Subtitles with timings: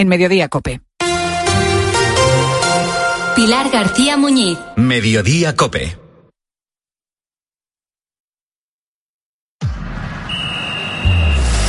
[0.00, 0.80] en Mediodía Cope.
[3.36, 4.58] Pilar García Muñiz.
[4.76, 5.98] Mediodía Cope.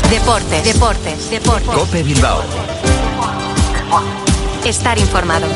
[0.09, 1.70] Deportes, deportes, deportes.
[1.75, 2.41] Cope Bilbao.
[4.63, 5.48] Estar informado.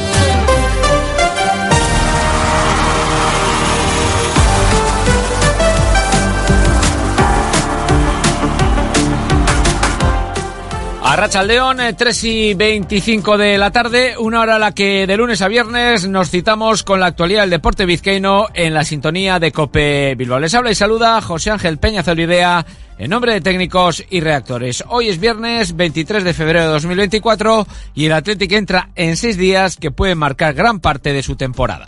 [11.08, 15.44] A León, 3 y 25 de la tarde, una hora a la que de lunes
[15.44, 20.16] a viernes nos citamos con la actualidad del deporte vizcaíno en la sintonía de Cope
[20.16, 20.40] Bilbao.
[20.40, 22.66] Les habla y saluda José Ángel Peña Zolidea
[22.98, 24.84] en nombre de técnicos y reactores.
[24.88, 29.78] Hoy es viernes 23 de febrero de 2024 y el Atlético entra en seis días
[29.78, 31.88] que pueden marcar gran parte de su temporada.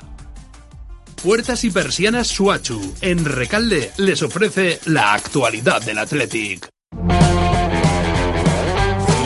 [1.24, 6.70] Puertas y persianas Suachu en Recalde les ofrece la actualidad del Athletic.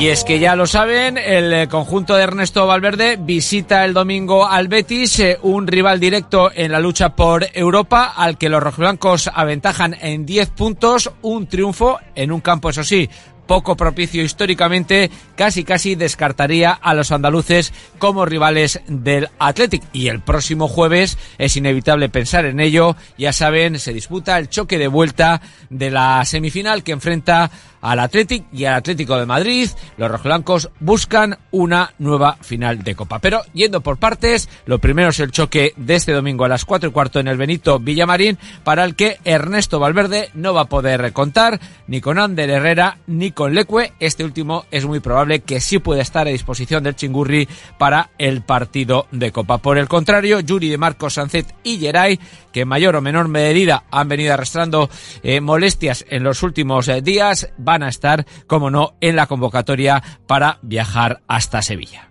[0.01, 4.47] Y es que ya lo saben, el eh, conjunto de Ernesto Valverde visita el domingo
[4.47, 9.29] al Betis, eh, un rival directo en la lucha por Europa, al que los rojiblancos
[9.31, 13.07] aventajan en 10 puntos, un triunfo en un campo, eso sí,
[13.51, 19.83] poco propicio históricamente, casi casi descartaría a los andaluces como rivales del Athletic.
[19.93, 22.95] Y el próximo jueves es inevitable pensar en ello.
[23.17, 28.45] Ya saben, se disputa el choque de vuelta de la semifinal que enfrenta al Athletic
[28.53, 29.69] y al Atlético de Madrid.
[29.97, 33.19] Los rojiblancos buscan una nueva final de Copa.
[33.19, 36.89] Pero yendo por partes, lo primero es el choque de este domingo a las cuatro
[36.89, 41.11] y cuarto en el Benito Villamarín, para el que Ernesto Valverde no va a poder
[41.13, 43.93] contar ni con Ander Herrera ni con Leque.
[43.99, 48.41] Este último es muy probable que sí pueda estar a disposición del Chingurri para el
[48.41, 49.57] partido de Copa.
[49.57, 52.19] Por el contrario, Yuri de Marcos Sancet y Geray,
[52.51, 54.89] que en mayor o menor medida han venido arrastrando
[55.23, 60.03] eh, molestias en los últimos eh, días, van a estar, como no, en la convocatoria
[60.27, 62.09] para viajar hasta Sevilla.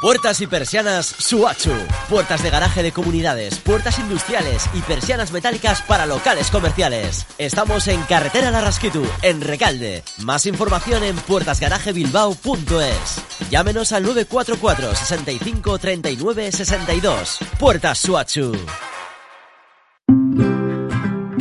[0.00, 1.72] Puertas y persianas Suachu.
[2.10, 7.26] Puertas de garaje de comunidades, puertas industriales y persianas metálicas para locales comerciales.
[7.38, 10.02] Estamos en Carretera Larrasquitu, en Recalde.
[10.18, 13.50] Más información en puertasgarajebilbao.es.
[13.50, 17.38] Llámenos al 944 65 39 62.
[17.58, 18.52] Puertas Suachu.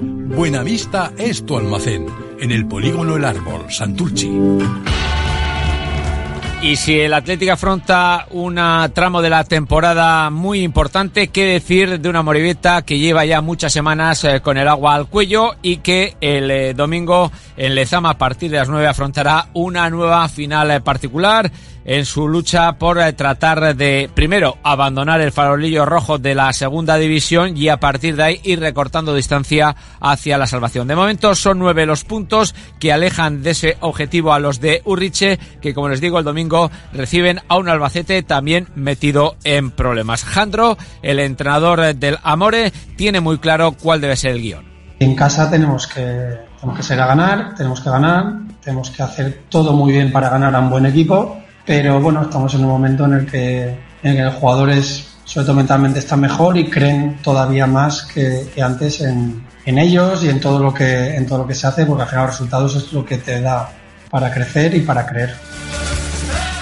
[0.00, 2.06] Buenavista es tu almacén.
[2.38, 4.30] En el polígono El Árbol, Santurchi.
[6.62, 8.56] Y si el Atlético afronta un
[8.94, 13.72] tramo de la temporada muy importante, ¿qué decir de una Moribeta que lleva ya muchas
[13.72, 18.18] semanas eh, con el agua al cuello y que el eh, domingo en Lezama a
[18.18, 21.52] partir de las 9 afrontará una nueva final eh, particular?
[21.86, 26.96] en su lucha por eh, tratar de, primero, abandonar el farolillo rojo de la segunda
[26.96, 30.88] división y a partir de ahí ir recortando distancia hacia la salvación.
[30.88, 35.38] De momento son nueve los puntos que alejan de ese objetivo a los de Urriche,
[35.62, 36.45] que como les digo el domingo
[36.92, 40.24] reciben a un Albacete también metido en problemas.
[40.24, 44.64] Jandro, el entrenador del Amore, tiene muy claro cuál debe ser el guion.
[44.98, 49.42] En casa tenemos que, tenemos que ser a ganar, tenemos que ganar, tenemos que hacer
[49.48, 53.04] todo muy bien para ganar a un buen equipo pero bueno, estamos en un momento
[53.04, 57.66] en el que, en el los jugadores, sobre todo mentalmente, están mejor y creen todavía
[57.66, 61.56] más que, antes en, en, ellos y en todo, lo que, en todo lo que
[61.56, 63.68] se hace, porque al final los resultados es lo que te da
[64.10, 65.34] para crecer y para creer.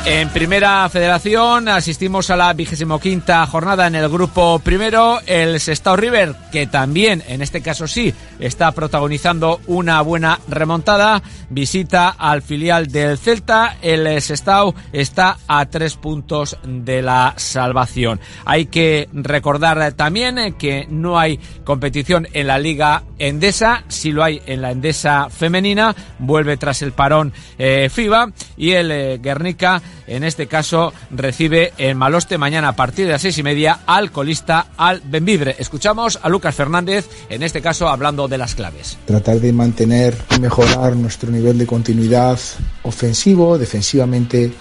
[0.06, 5.18] En primera federación asistimos a la vigésimo quinta jornada en el grupo primero.
[5.24, 12.10] El Sestao River, que también, en este caso sí, está protagonizando una buena remontada, visita
[12.10, 13.78] al filial del Celta.
[13.80, 18.20] El Sestao está a tres puntos de la salvación.
[18.44, 24.42] Hay que recordar también que no hay competición en la Liga Endesa, si lo hay
[24.44, 30.24] en la Endesa femenina, vuelve tras el parón eh, FIBA y el eh, Guernica en
[30.24, 34.66] este caso recibe en Maloste mañana a partir de las seis y media al colista
[34.76, 35.56] al Benvibre.
[35.58, 38.98] Escuchamos a Lucas Fernández, en este caso hablando de las claves.
[39.06, 42.38] Tratar de mantener y mejorar nuestro nivel de continuidad
[42.82, 44.52] ofensivo, defensivamente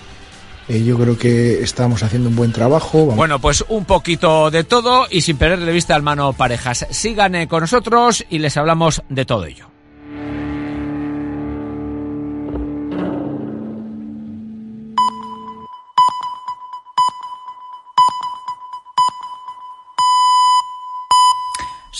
[0.67, 3.05] eh, yo creo que estamos haciendo un buen trabajo.
[3.05, 6.87] Bueno, pues un poquito de todo y sin perderle vista al mano parejas.
[6.89, 9.72] Sigan eh, con nosotros y les hablamos de todo ello.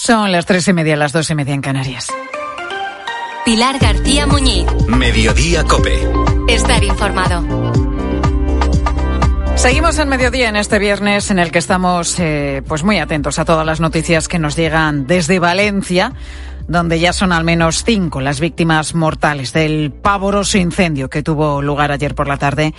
[0.06, 2.10] Son las tres y media, las dos y media en Canarias.
[3.46, 4.66] Pilar García Muñiz.
[4.86, 5.98] Mediodía Cope.
[6.50, 7.42] Estar informado.
[9.56, 13.46] Seguimos en mediodía en este viernes en el que estamos eh, pues muy atentos a
[13.46, 16.12] todas las noticias que nos llegan desde Valencia
[16.68, 21.92] donde ya son al menos cinco las víctimas mortales del pavoroso incendio que tuvo lugar
[21.92, 22.74] ayer por la tarde.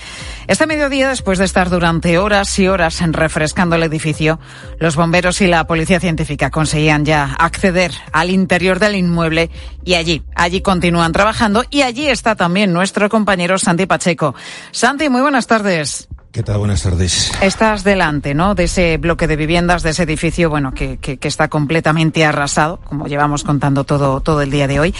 [0.46, 4.38] Este mediodía, después de estar durante horas y horas refrescando el edificio,
[4.78, 9.50] los bomberos y la policía científica conseguían ya acceder al interior del inmueble
[9.84, 14.34] y allí, allí continúan trabajando y allí está también nuestro compañero Santi Pacheco.
[14.70, 16.08] Santi, muy buenas tardes.
[16.34, 16.58] ¿Qué tal?
[16.58, 17.30] Buenas tardes.
[17.42, 18.56] Estás delante, ¿no?
[18.56, 22.80] De ese bloque de viviendas, de ese edificio, bueno, que, que, que, está completamente arrasado,
[22.88, 24.92] como llevamos contando todo, todo el día de hoy,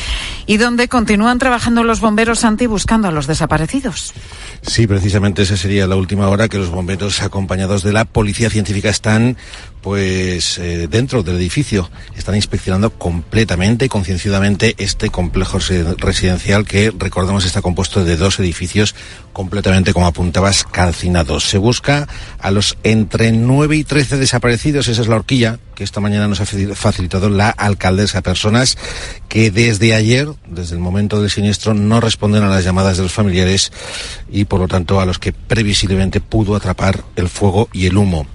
[0.46, 4.14] y donde continúan trabajando los bomberos anti buscando a los desaparecidos.
[4.62, 8.88] Sí, precisamente esa sería la última hora que los bomberos acompañados de la policía científica
[8.88, 9.36] están
[9.82, 15.58] pues eh, dentro del edificio están inspeccionando completamente y concienciadamente este complejo
[15.98, 18.94] residencial que recordemos está compuesto de dos edificios
[19.34, 21.23] completamente como apuntabas calcinados.
[21.40, 26.00] Se busca a los entre 9 y 13 desaparecidos, esa es la horquilla que esta
[26.00, 28.78] mañana nos ha facilitado la alcaldesa, personas
[29.28, 33.12] que desde ayer, desde el momento del siniestro, no responden a las llamadas de los
[33.12, 33.72] familiares
[34.30, 38.26] y por lo tanto a los que previsiblemente pudo atrapar el fuego y el humo.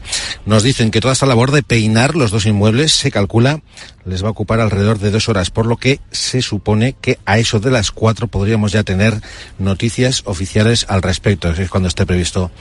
[0.46, 3.62] Nos dicen que toda esta labor de peinar los dos inmuebles se calcula
[4.10, 7.38] les va a ocupar alrededor de dos horas, por lo que se supone que a
[7.38, 9.22] eso de las cuatro podríamos ya tener
[9.58, 11.50] noticias oficiales al respecto.
[11.50, 12.52] Es cuando esté previsto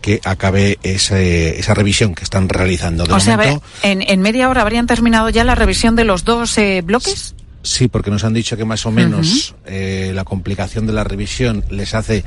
[0.00, 3.04] que acabe ese, esa revisión que están realizando.
[3.04, 6.22] De o momento, sea, en, en media hora habrían terminado ya la revisión de los
[6.24, 7.34] dos eh, bloques.
[7.62, 9.54] Sí, porque nos han dicho que más o menos uh -huh.
[9.66, 12.24] eh, la complicación de la revisión les hace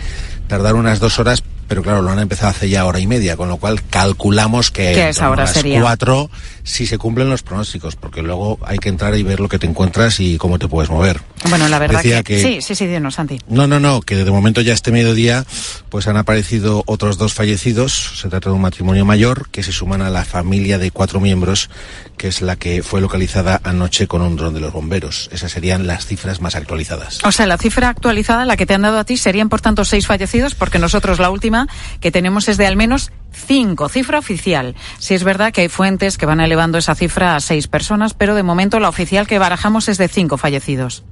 [0.48, 3.50] tardar unas dos horas, pero claro, lo han empezado hace ya hora y media, con
[3.50, 5.80] lo cual calculamos que ¿Qué esa hora a las sería?
[5.81, 6.30] cuatro
[6.63, 9.68] si se cumplen los pronósticos, porque luego hay que entrar y ver lo que te
[9.68, 11.22] encuentras y cómo te puedes mover.
[11.50, 13.40] Bueno, la verdad Decía que, que- sí, sí, sí, dinos, Santi.
[13.48, 15.46] No, no, no, que de momento ya este mediodía
[15.90, 18.19] pues han aparecido otros dos fallecidos.
[18.22, 21.69] Se trata de un matrimonio mayor que se suman a la familia de cuatro miembros,
[22.18, 25.30] que es la que fue localizada anoche con un dron de los bomberos.
[25.34, 27.19] Esas serían las cifras más actualizadas.
[27.25, 29.84] O sea, la cifra actualizada, la que te han dado a ti, serían por tanto
[29.86, 31.68] seis fallecidos, porque nosotros la última
[32.00, 34.75] que tenemos es de al menos cinco, cifra oficial.
[35.00, 38.36] Si es verdad que hay fuentes que van elevando esa cifra a seis personas, pero
[38.36, 41.04] de momento la oficial que barajamos es de cinco fallecidos.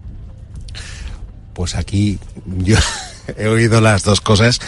[1.53, 2.77] Pues aquí yo
[3.37, 4.59] he oído las dos cosas.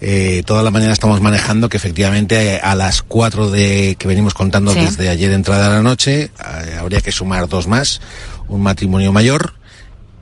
[0.00, 4.34] Eh, toda la mañana estamos manejando que efectivamente eh, a las cuatro de que venimos
[4.34, 4.80] contando Sí.
[4.80, 8.00] desde ayer entrada a la noche eh, habría que sumar dos más,
[8.48, 9.54] un matrimonio mayor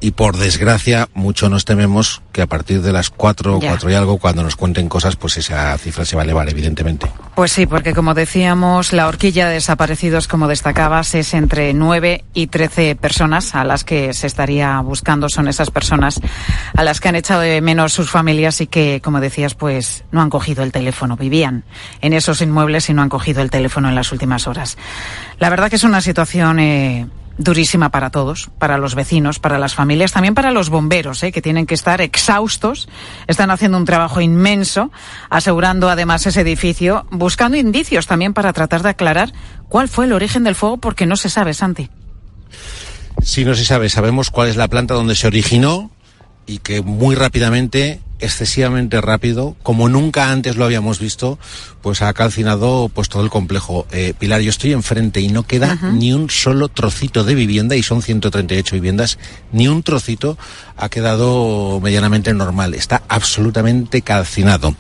[0.05, 3.71] y por desgracia mucho nos tememos que a partir de las cuatro, Ya.
[3.71, 7.11] cuatro y algo, cuando nos cuenten cosas, pues esa cifra se va a elevar evidentemente.
[7.35, 12.49] Pues sí, porque como decíamos, la horquilla de desaparecidos, como destacabas, es entre 9 y
[12.49, 15.31] 13 personas a las que se estaría buscando.
[15.31, 16.21] Son esas personas
[16.77, 20.21] a las que han echado de menos sus familias y que, como decías, pues no
[20.21, 21.17] han cogido el teléfono.
[21.17, 21.65] Vivían
[22.03, 24.77] en esos inmuebles y no han cogido el teléfono en las últimas horas.
[25.39, 27.07] La verdad que es una situación eh,
[27.39, 31.33] durísima para todos, para los vecinos, para las familias, también para los bomberos, ¿eh?
[31.33, 32.89] que tienen que estar exhaustos,
[33.27, 34.91] están haciendo un trabajo inmenso,
[35.31, 39.33] asegurando además ese edificio, buscando indicios también para tratar de aclarar
[39.69, 41.91] cuál fue el origen del fuego, porque no se sabe, Santi.
[43.23, 45.91] Si no se sabe, sabemos cuál es la planta donde se originó
[46.47, 51.39] y que muy rápidamente, excesivamente rápido, como nunca antes lo habíamos visto,
[51.83, 53.87] pues ha calcinado pues todo el complejo.
[53.91, 55.91] Eh, Pilar, yo estoy enfrente y no queda Ajá.
[55.91, 59.19] ni un solo trocito de vivienda y son 138 viviendas,
[59.53, 60.39] ni un trocito
[60.77, 62.75] ha quedado medianamente normal.
[62.75, 64.75] Está absolutamente calcinado.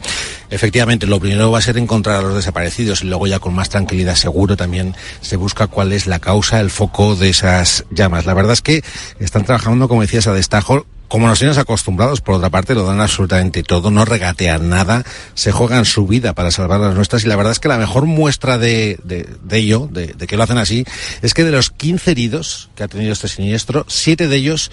[0.50, 3.68] Efectivamente, lo primero va a ser encontrar a los desaparecidos y luego ya con más
[3.68, 8.24] tranquilidad seguro también se busca cuál es la causa, el foco de esas llamas.
[8.24, 8.82] La verdad es que
[9.18, 10.86] están trabajando, como decías, a destajo.
[11.08, 15.52] Como nos tienes acostumbrados, por otra parte, lo dan absolutamente todo, no regatean nada, se
[15.52, 18.58] juegan su vida para salvar las nuestras y la verdad es que la mejor muestra
[18.58, 20.84] de, de, de ello, de, de que lo hacen así,
[21.22, 24.70] es que de los 15 heridos que ha tenido este siniestro, siete de ellos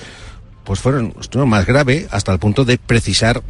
[0.63, 3.41] pues fueron, estuvieron más grave hasta el punto de precisar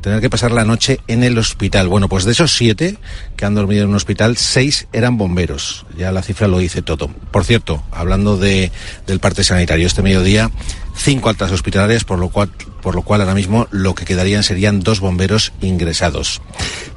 [0.00, 1.88] tener que pasar la noche en el hospital.
[1.88, 2.98] Bueno, pues de esos siete
[3.36, 5.86] que han dormido en un hospital, seis eran bomberos.
[5.96, 7.08] Ya la cifra lo dice todo.
[7.30, 8.70] Por cierto, hablando de,
[9.06, 10.50] del parte sanitario, este mediodía,
[10.94, 12.50] cinco altas hospitalarias, por lo cual,
[12.82, 16.40] por lo cual ahora mismo lo que quedarían serían dos bomberos ingresados.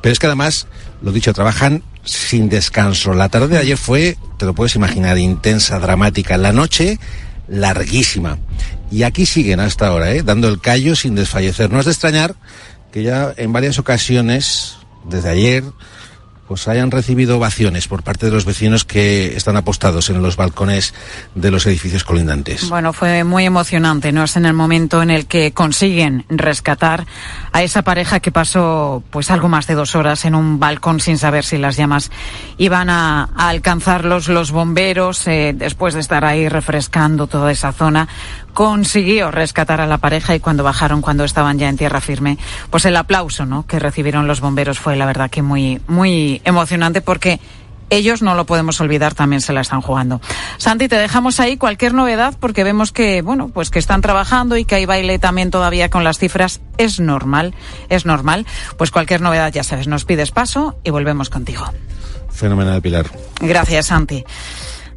[0.01, 0.67] Pero es que además,
[1.01, 3.13] lo dicho, trabajan sin descanso.
[3.13, 6.37] La tarde de ayer fue, te lo puedes imaginar, intensa, dramática.
[6.37, 6.99] La noche,
[7.47, 8.37] larguísima.
[8.91, 10.23] Y aquí siguen hasta ahora, ¿eh?
[10.23, 11.71] dando el callo sin desfallecer.
[11.71, 12.35] No es de extrañar
[12.91, 15.63] que ya en varias ocasiones, desde ayer,
[16.47, 20.93] pues hayan recibido ovaciones por parte de los vecinos que están apostados en los balcones
[21.35, 22.69] de los edificios colindantes.
[22.69, 24.23] Bueno, fue muy emocionante, ¿no?
[24.23, 27.05] Es en el momento en el que consiguen rescatar
[27.51, 31.17] a esa pareja que pasó pues algo más de dos horas en un balcón sin
[31.17, 32.11] saber si las llamas
[32.57, 38.07] iban a, alcanzarlos los bomberos eh, después de estar ahí refrescando toda esa zona
[38.57, 42.39] consiguió rescatar a la pareja y cuando bajaron, cuando estaban ya en tierra firme,
[42.71, 43.67] pues el aplauso, ¿no?
[43.67, 47.39] Que recibieron los bomberos fue la verdad que muy, muy emocionante porque
[47.91, 50.21] ellos no lo podemos olvidar, también se la están jugando.
[50.57, 54.65] Santi, te dejamos ahí cualquier novedad porque vemos que, bueno, pues que están trabajando y
[54.65, 56.59] que hay baile también todavía con las cifras.
[56.79, 57.53] Es normal,
[57.89, 58.47] es normal.
[58.75, 61.63] Pues cualquier novedad, ya sabes, nos pides paso y volvemos contigo.
[62.31, 63.05] Fenomenal, Pilar.
[63.39, 64.25] Gracias, Santi.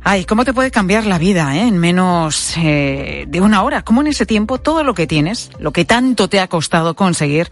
[0.03, 1.69] Ay, ¿cómo te puede cambiar la vida eh?
[1.69, 3.83] en menos eh, de una hora?
[3.83, 7.51] ¿Cómo en ese tiempo todo lo que tienes, lo que tanto te ha costado conseguir,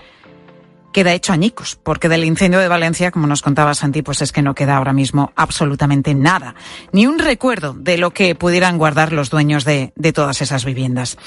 [0.93, 4.43] queda hecho añicos, porque del incendio de Valencia, como nos contaba Santi, pues es que
[4.43, 6.55] no queda ahora mismo absolutamente nada,
[6.93, 11.19] ni un recuerdo de lo que pudieran guardar los dueños de, de todas esas viviendas.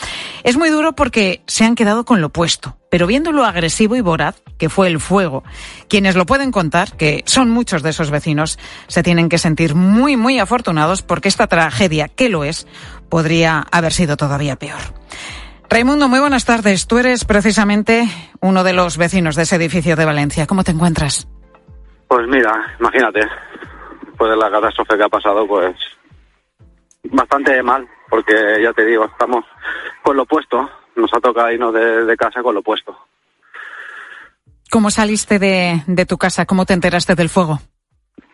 [0.43, 4.01] Es muy duro porque se han quedado con lo puesto, pero viendo lo agresivo y
[4.01, 5.43] voraz que fue el fuego,
[5.87, 10.17] quienes lo pueden contar, que son muchos de esos vecinos, se tienen que sentir muy,
[10.17, 12.67] muy afortunados porque esta tragedia, que lo es,
[13.09, 14.79] podría haber sido todavía peor.
[15.71, 16.85] Raimundo, muy buenas tardes.
[16.85, 18.03] Tú eres precisamente
[18.41, 20.45] uno de los vecinos de ese edificio de Valencia.
[20.45, 21.29] ¿Cómo te encuentras?
[22.09, 23.21] Pues mira, imagínate,
[24.05, 25.73] después de la catástrofe que ha pasado, pues
[27.05, 29.45] bastante mal, porque ya te digo, estamos
[30.03, 30.69] con lo opuesto.
[30.97, 32.93] Nos ha tocado irnos de, de casa con lo opuesto.
[34.69, 36.45] ¿Cómo saliste de, de tu casa?
[36.45, 37.61] ¿Cómo te enteraste del fuego?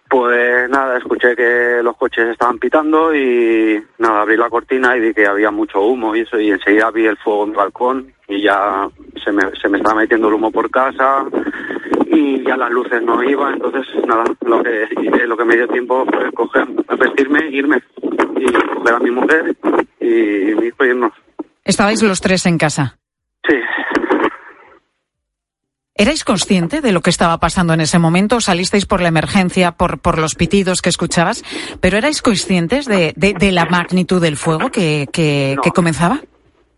[0.09, 5.13] Pues nada, escuché que los coches estaban pitando y nada, abrí la cortina y vi
[5.13, 8.41] que había mucho humo y eso, y enseguida vi el fuego en el balcón y
[8.41, 8.87] ya
[9.23, 11.25] se me, se me estaba metiendo el humo por casa
[12.05, 14.87] y ya las luces no iban, entonces nada, lo que
[15.27, 19.55] lo que me dio tiempo fue coger, vestirme, irme y coger a mi mujer
[19.99, 21.13] y mi hijo y irnos.
[21.65, 22.97] ¿Estabais los tres en casa?
[23.45, 23.55] Sí,
[25.97, 28.39] ¿Erais consciente de lo que estaba pasando en ese momento?
[28.39, 31.43] ¿Salisteis por la emergencia, por, por los pitidos que escuchabas?
[31.81, 35.61] ¿Pero erais conscientes de, de, de la magnitud del fuego que, que, No.
[35.63, 36.19] que comenzaba?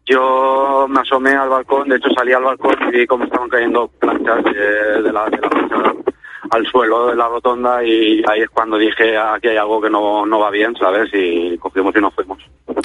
[0.06, 3.88] Yo me asomé al balcón, de hecho salí al balcón y vi cómo estaban cayendo
[4.00, 5.94] planchas de, de la, de la
[6.52, 10.26] al suelo de la rotonda y ahí es cuando dije aquí hay algo que no,
[10.26, 11.10] no va bien, ¿sabes?
[11.14, 12.40] Y cogimos y nos fuimos.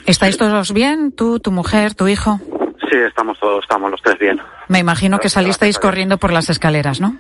[0.05, 1.13] ¿Estáis todos bien?
[1.13, 2.41] ¿Tú, tu mujer, tu hijo?
[2.95, 4.41] Sí, estamos todos, estamos los tres bien.
[4.69, 7.17] Me imagino que salisteis corriendo por las escaleras, ¿no?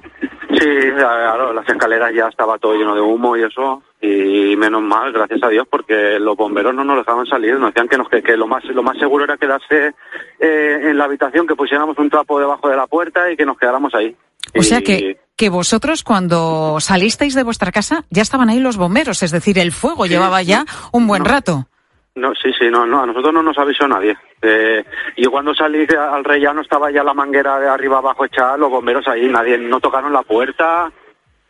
[0.57, 5.13] Sí, claro, las escaleras ya estaba todo lleno de humo y eso, y menos mal,
[5.13, 8.23] gracias a Dios, porque los bomberos no nos dejaban salir, nos decían que, nos, que,
[8.23, 9.95] que lo más lo más seguro era quedarse
[10.39, 13.59] eh, en la habitación, que pusiéramos un trapo debajo de la puerta y que nos
[13.59, 14.15] quedáramos ahí.
[14.57, 18.77] O sea Y- que, que vosotros cuando salisteis de vuestra casa ya estaban ahí los
[18.77, 21.67] bomberos, es decir, el fuego llevaba ya un buen rato.
[22.15, 24.17] No, sí, sí, no, no, a nosotros no nos avisó nadie.
[24.45, 24.85] Eh,
[25.17, 29.07] yo cuando salí al rellano estaba ya la manguera de arriba abajo echada, los bomberos
[29.09, 30.93] ahí, nadie, no tocaron la puerta.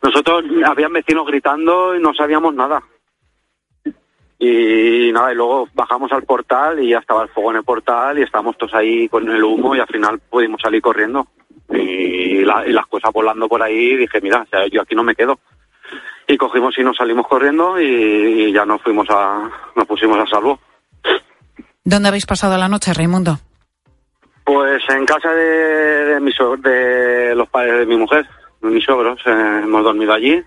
[0.01, 2.81] Nosotros, habían vecinos gritando y no sabíamos nada.
[4.37, 8.19] Y nada, y luego bajamos al portal y ya estaba el fuego en el portal
[8.19, 11.27] y estábamos todos ahí con el humo y al final pudimos salir corriendo.
[11.69, 15.15] Y, y las cosas volando por ahí, dije, mira, o sea, yo aquí no me
[15.15, 15.39] quedo.
[16.27, 20.25] Y cogimos y nos salimos corriendo y, y ya nos fuimos a, nos pusimos a
[20.27, 20.59] salvo.
[21.87, 23.37] ¿Dónde habéis pasado la noche, Raimundo?
[24.43, 28.27] Pues en casa de, de, los padres de mi mujer,
[28.59, 30.43] de mis suegros, eh, hemos dormido allí.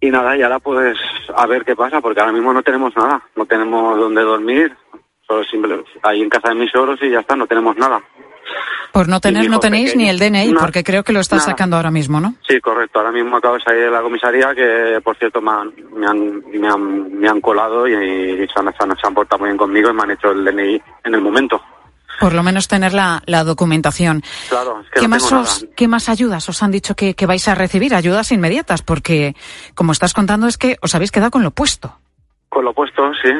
[0.00, 0.96] Y nada, y ahora pues
[1.34, 4.72] a ver qué pasa, porque ahora mismo no tenemos nada, no tenemos dónde dormir,
[5.26, 8.00] solo simple, ahí en casa de mis suegros y ya está, no tenemos nada.
[8.92, 10.04] Por no tener, no tenéis pequeño.
[10.04, 11.40] ni el DNI, No, porque creo que lo nada.
[11.40, 12.34] sacando ahora mismo, ¿no?
[12.46, 15.72] Sí, correcto, ahora mismo acabo de salir de la comisaría, que por cierto me han,
[15.94, 19.48] me han, me han, me han colado y, y se, han, se han- portado muy
[19.48, 21.62] bien conmigo y me han hecho el DNI en el momento.
[22.20, 24.22] Por lo menos tener la, la documentación.
[24.50, 25.66] Claro, es que ¿Qué, no más os-.
[25.74, 27.94] ¿Qué más ayudas os han dicho que, que vais a recibir?
[27.94, 29.34] Ayudas inmediatas, porque
[29.74, 31.96] como estás contando es que os habéis quedado con lo puesto.
[32.50, 33.30] Con lo puesto, sí.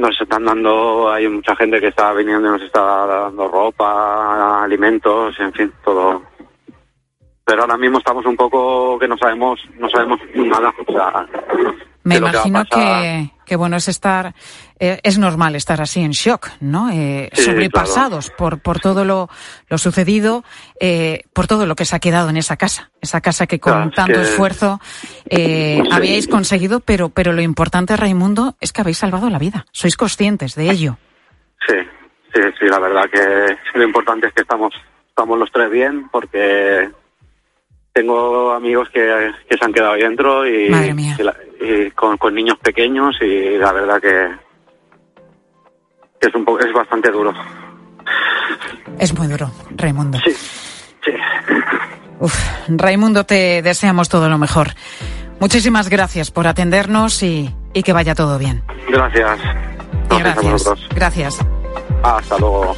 [0.00, 5.38] Nos están dando, hay mucha gente que está viniendo y nos está dando ropa, alimentos,
[5.38, 6.22] en fin, todo.
[7.44, 10.72] Pero ahora mismo estamos un poco que no sabemos, no sabemos nada.
[10.86, 11.26] O sea,
[12.10, 14.34] Me de que imagino que, que bueno es estar,
[14.78, 16.90] eh, es normal estar así en shock, ¿no?
[16.90, 19.28] Eh, Sí, sobrepasados por, por todo lo,
[19.68, 20.44] lo sucedido,
[20.80, 23.72] eh, por todo lo que se ha quedado en esa casa, esa casa que con
[23.72, 24.80] Claro, es tanto que- esfuerzo
[25.26, 25.88] eh, Sí.
[25.92, 29.66] habíais conseguido, pero, pero lo importante, Raimundo, es que habéis salvado la vida.
[29.72, 30.98] Sois conscientes de ello.
[31.66, 31.74] Sí,
[32.34, 34.72] sí, sí, la verdad que lo importante es que estamos,
[35.08, 36.90] estamos los tres bien porque
[37.92, 41.16] tengo amigos que, que se han quedado ahí dentro y, Madre mía.
[41.18, 44.28] y la- y con, con niños pequeños y la verdad que,
[46.20, 47.32] que es un poco, es bastante duro.
[48.98, 50.18] Es muy duro, Raimundo.
[50.24, 51.12] Sí, sí.
[52.18, 52.34] Uf,
[52.68, 54.68] Raimundo, te deseamos todo lo mejor.
[55.38, 58.62] Muchísimas gracias por atendernos y, y que vaya todo bien.
[58.88, 59.38] Gracias.
[60.08, 60.88] Gracias gracias.
[60.94, 61.38] Gracias.
[62.02, 62.76] Hasta luego.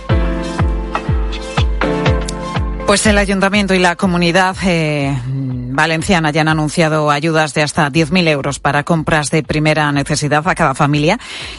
[2.93, 8.29] Pues el ayuntamiento y la comunidad eh, valenciana ya han anunciado ayudas de hasta 10.000
[8.29, 11.19] euros para compras de primera necesidad a cada familia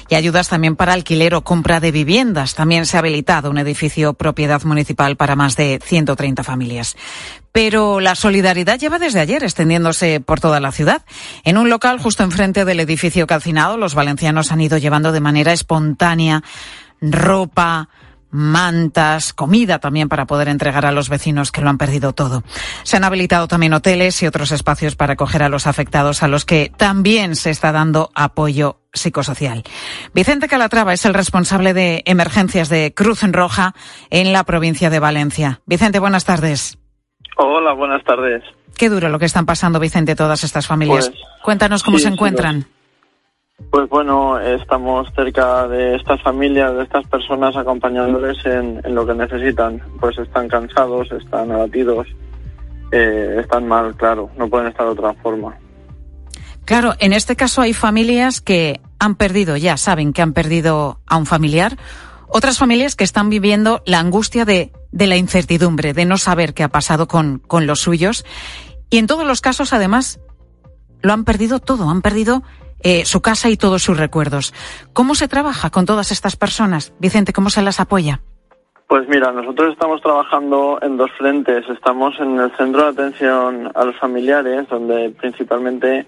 [0.10, 2.54] y ayudas también para alquiler o compra de viviendas.
[2.54, 6.96] También se ha habilitado un edificio propiedad municipal para más de 130 familias.
[7.52, 11.02] Pero la solidaridad lleva desde ayer extendiéndose por toda la ciudad.
[11.44, 15.52] En un local justo enfrente del edificio calcinado, los valencianos han ido llevando de manera
[15.52, 16.44] espontánea
[17.02, 17.90] ropa,
[18.34, 22.44] mantas, comida también para poder entregar a los vecinos que lo han perdido todo.
[22.84, 26.44] Se han habilitado también hoteles y otros espacios para acoger a los afectados a los
[26.44, 29.64] que también se está dando apoyo psicosocial.
[30.14, 33.74] Vicente Calatrava es el responsable de emergencias de Cruz Roja
[34.10, 35.62] en la provincia de Valencia.
[35.66, 36.78] Vicente, buenas tardes.
[37.38, 38.44] Hola, buenas tardes.
[38.78, 41.10] Qué duro lo que están pasando, Vicente, todas estas familias.
[41.10, 42.66] Pues, Cuéntanos cómo sí, se sí, encuentran.
[43.70, 49.14] Pues bueno, estamos cerca de estas familias, de estas personas, acompañándoles en, en lo que
[49.14, 49.82] necesitan.
[50.00, 52.08] Pues están cansados, están abatidos,
[52.92, 55.56] eh, están mal, claro, no pueden estar de otra forma.
[56.66, 61.18] Claro, en este caso hay familias que han perdido, ya saben que han perdido a
[61.18, 61.78] un familiar.
[62.28, 66.64] Otras familias que están viviendo la angustia de, de la incertidumbre, de no saber qué
[66.64, 68.26] ha pasado con, con los suyos.
[68.90, 70.20] Y en todos los casos, además,
[71.02, 72.44] lo han perdido todo, han perdido
[72.84, 74.54] eh, su casa y todos sus recuerdos.
[74.94, 76.94] ¿Cómo se trabaja con todas estas personas?
[77.00, 78.22] Vicente, ¿cómo se las apoya?
[78.88, 81.68] Pues mira, nosotros estamos trabajando en dos frentes.
[81.68, 86.06] Estamos en el centro de atención a los familiares, donde principalmente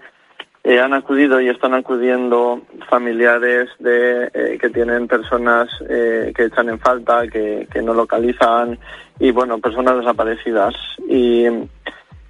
[0.64, 6.70] eh, han acudido y están acudiendo familiares de eh, que tienen personas eh, que echan
[6.70, 8.78] en falta, que, que no localizan
[9.20, 10.74] y bueno, personas desaparecidas.
[11.08, 11.46] Y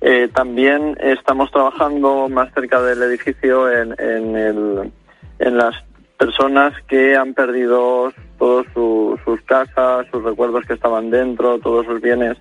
[0.08, 4.92] eh, también estamos trabajando más cerca del edificio en, en, el,
[5.40, 5.74] en las
[6.20, 12.00] personas que han perdido todos su- sus casas, sus recuerdos que estaban dentro, todos sus
[12.02, 12.38] bienes.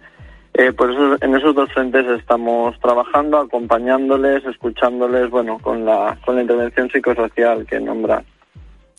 [0.52, 6.36] Eh, por eso en esos dos frentes estamos trabajando, acompañándoles, escuchándoles, bueno, con la, con
[6.36, 8.22] la intervención psicosocial que nombra.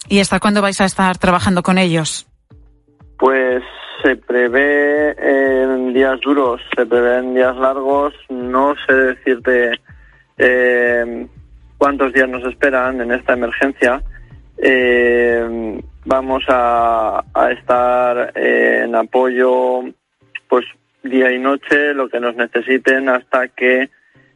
[0.10, 2.28] ¿Y hasta cuándo vais a estar trabajando con ellos?
[3.17, 3.63] Pues
[4.04, 8.13] se prevé en días duros, se prevé en días largos.
[8.30, 9.80] No sé decirte
[10.38, 11.28] eh,
[11.78, 14.04] cuántos días nos esperan en esta emergencia.
[14.58, 19.82] Eh, vamos a, estar en apoyo,
[20.47, 20.65] pues
[21.04, 23.89] día y noche, lo que nos necesiten hasta que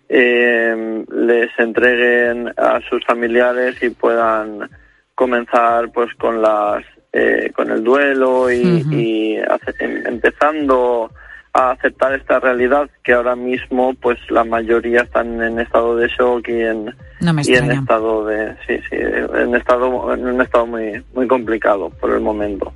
[0.09, 4.69] eh, les entreguen a sus familiares y puedan
[5.15, 9.35] comenzar pues con las eh, con el duelo y, y
[9.79, 11.11] em- empezando
[11.53, 16.47] a aceptar esta realidad que ahora mismo pues la mayoría están en estado de shock
[16.47, 20.67] y en No me y en estado de sí sí en estado en un estado
[20.67, 22.71] muy muy complicado por el momento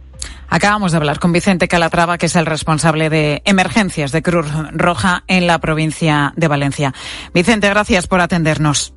[0.50, 5.24] Acabamos de hablar con Vicente Calatrava, que es el responsable de emergencias de Cruz Roja
[5.28, 6.94] en la provincia de Valencia.
[7.34, 8.94] Vicente, gracias por atendernos.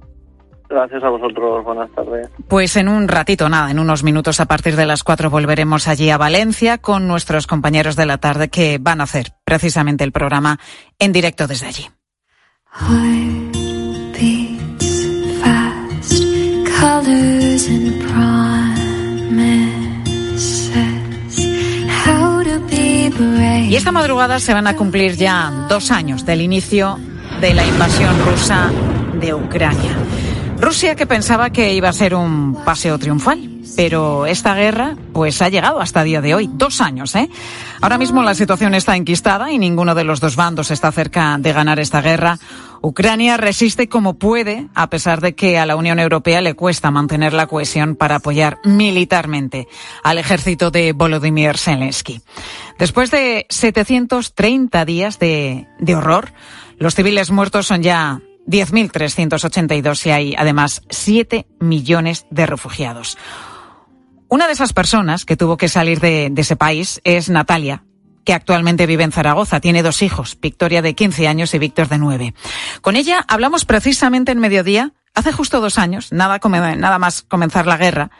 [0.68, 4.76] Gracias a vosotros buenas tardes Pues en un ratito, nada, en unos minutos a partir
[4.76, 9.00] de las cuatro volveremos allí a Valencia con nuestros compañeros de la tarde que van
[9.00, 10.58] a hacer precisamente el programa
[10.98, 11.86] en directo desde allí.
[23.68, 26.98] Y esta madrugada se van a cumplir ya dos años del inicio
[27.40, 28.70] de la invasión rusa
[29.20, 29.96] de Ucrania.
[30.66, 35.48] Rusia que pensaba que iba a ser un paseo triunfal, pero esta guerra pues ha
[35.48, 37.30] llegado hasta día de hoy, dos años, ¿eh?
[37.80, 41.52] Ahora mismo la situación está enquistada y ninguno de los dos bandos está cerca de
[41.52, 42.40] ganar esta guerra.
[42.82, 47.32] Ucrania resiste como puede, a pesar de que a la Unión Europea le cuesta mantener
[47.32, 49.68] la cohesión para apoyar militarmente
[50.02, 52.22] al ejército de Volodymyr Zelensky.
[52.76, 56.32] Después de 730 días de, de horror,
[56.80, 63.18] los civiles muertos son ya 10.382 y hay además 7 millones de refugiados.
[64.28, 67.84] Una de esas personas que tuvo que salir de, ese país es Natalia,
[68.24, 69.60] que actualmente vive en Zaragoza.
[69.60, 72.34] Tiene dos hijos, Victoria de 15 años y Víctor de 9.
[72.80, 76.40] Con ella hablamos precisamente en mediodía, hace justo dos años, nada,
[76.76, 78.10] nada más comenzar la guerra,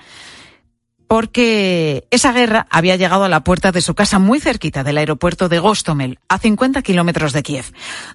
[1.06, 5.48] porque esa guerra había llegado a la puerta de su casa muy cerquita del aeropuerto
[5.48, 7.66] de Gostomel, a 50 kilómetros de Kiev.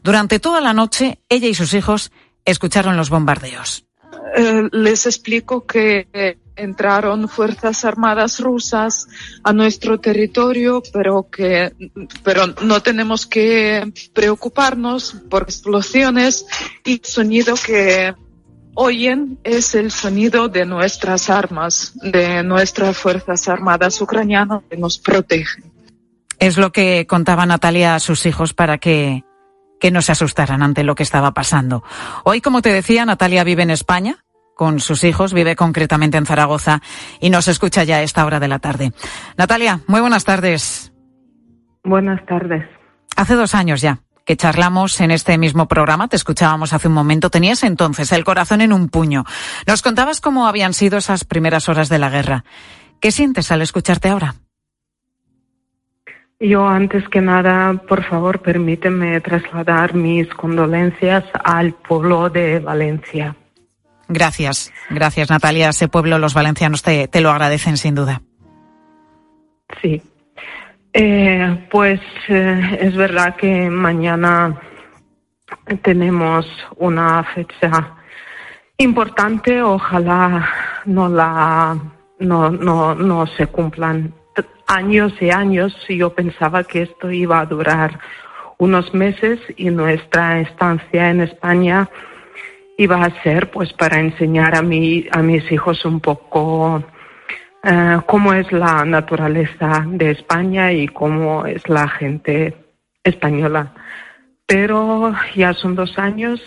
[0.03, 2.11] Durante toda la noche, ella y sus hijos
[2.45, 3.85] escucharon los bombardeos.
[4.35, 9.07] Eh, les explico que eh, entraron fuerzas armadas rusas
[9.43, 11.73] a nuestro territorio, pero que
[12.23, 16.45] pero no tenemos que preocuparnos por explosiones
[16.85, 18.13] y sonido que
[18.81, 25.71] oyen es el sonido de nuestras armas, de nuestras fuerzas armadas ucranianas que nos protegen.
[26.39, 29.23] Es lo que contaba Natalia a sus hijos para que
[29.79, 31.83] que no se asustaran ante lo que estaba pasando.
[32.23, 34.23] Hoy, como te decía, Natalia vive en España
[34.55, 36.81] con sus hijos, vive concretamente en Zaragoza
[37.19, 38.91] y nos escucha ya a esta hora de la tarde.
[39.37, 40.93] Natalia, muy buenas tardes.
[41.83, 42.63] Buenas tardes.
[43.15, 47.29] Hace dos años ya que charlamos en este mismo programa, te escuchábamos hace un momento,
[47.29, 49.25] tenías entonces el corazón en un puño.
[49.67, 52.45] Nos contabas cómo habían sido esas primeras horas de la guerra.
[53.01, 54.35] ¿Qué sientes al escucharte ahora?
[56.39, 63.35] Yo antes que nada, por favor, permíteme trasladar mis condolencias al pueblo de Valencia.
[64.07, 65.67] Gracias, gracias Natalia.
[65.67, 68.21] Ese pueblo, los valencianos te, te lo agradecen sin duda.
[69.81, 70.01] Sí.
[70.93, 74.59] Eh, pues eh, es verdad que mañana
[75.83, 76.45] tenemos
[76.77, 77.95] una fecha
[78.77, 79.61] importante.
[79.61, 80.49] Ojalá
[80.85, 81.77] no la
[82.19, 84.13] no, no, no se cumplan
[84.67, 87.99] años y años yo pensaba que esto iba a durar
[88.57, 91.89] unos meses y nuestra estancia en España
[92.77, 96.83] iba a ser pues para enseñar a mí a mis hijos un poco
[97.63, 102.55] eh, cómo es la naturaleza de España y cómo es la gente
[103.03, 103.73] española.
[104.45, 106.41] Pero ya son dos años,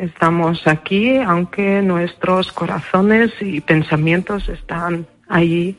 [0.00, 5.78] estamos aquí, aunque nuestros corazones y pensamientos están allí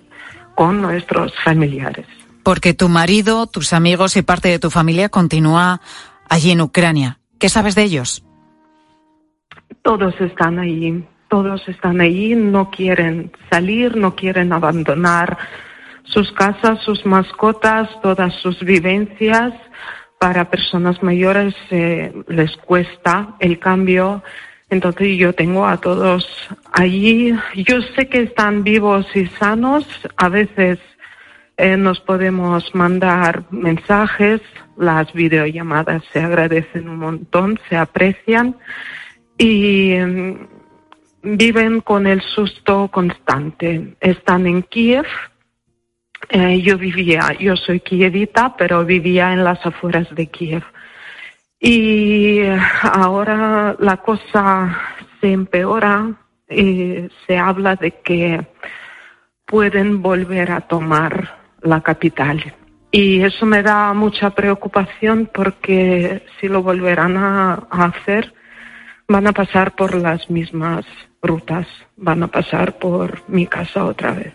[0.56, 2.08] con nuestros familiares.
[2.44, 5.82] Porque tu marido, tus amigos y parte de tu familia continúa
[6.30, 7.20] allí en Ucrania.
[7.40, 8.24] ¿Qué sabes de ellos?
[9.82, 11.04] Todos están allí,
[11.36, 15.38] todos están allí, no quieren salir, no quieren abandonar
[16.06, 19.54] sus casas, sus mascotas, todas sus vivencias.
[20.18, 24.24] Para personas mayores eh, les cuesta el cambio
[24.70, 26.26] entonces yo tengo a todos
[26.72, 27.36] allí.
[27.54, 29.86] Yo sé que están vivos y sanos.
[30.16, 30.80] A veces
[31.58, 34.40] eh, nos podemos mandar mensajes.
[34.78, 38.56] Las videollamadas se agradecen un montón, se aprecian
[39.38, 40.55] y mm,
[41.26, 43.96] viven con el susto constante.
[44.00, 45.06] Están en Kiev.
[46.30, 50.64] Eh, yo vivía, yo soy kievita, pero vivía en las afueras de Kiev.
[51.60, 52.42] Y
[52.82, 54.80] ahora la cosa
[55.20, 56.14] se empeora
[56.50, 58.46] y se habla de que
[59.46, 62.56] pueden volver a tomar la capital.
[62.92, 68.34] Y eso me da mucha preocupación porque si lo volverán a hacer,
[69.08, 70.86] van a pasar por las mismas
[71.26, 74.34] rutas, van a pasar por mi casa otra vez.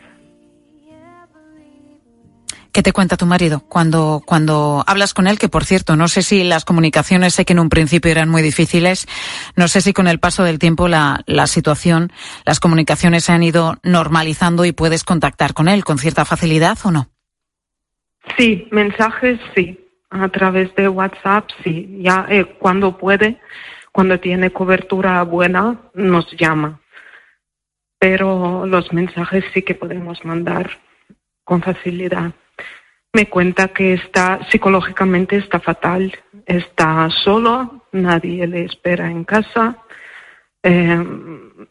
[2.72, 5.38] ¿Qué te cuenta tu marido cuando, cuando hablas con él?
[5.38, 8.42] Que por cierto, no sé si las comunicaciones, sé que en un principio eran muy
[8.42, 9.08] difíciles,
[9.56, 12.12] no sé si con el paso del tiempo la, la situación,
[12.44, 16.92] las comunicaciones se han ido normalizando y puedes contactar con él con cierta facilidad o
[16.92, 17.08] no.
[18.36, 23.40] Sí, mensajes sí, a través de WhatsApp sí, ya eh, cuando puede,
[23.90, 26.79] cuando tiene cobertura buena, nos llama.
[28.00, 30.68] Pero los mensajes sí que podemos mandar
[31.44, 32.32] con facilidad
[33.12, 39.78] me cuenta que está psicológicamente está fatal, está solo, nadie le espera en casa,
[40.62, 41.04] eh,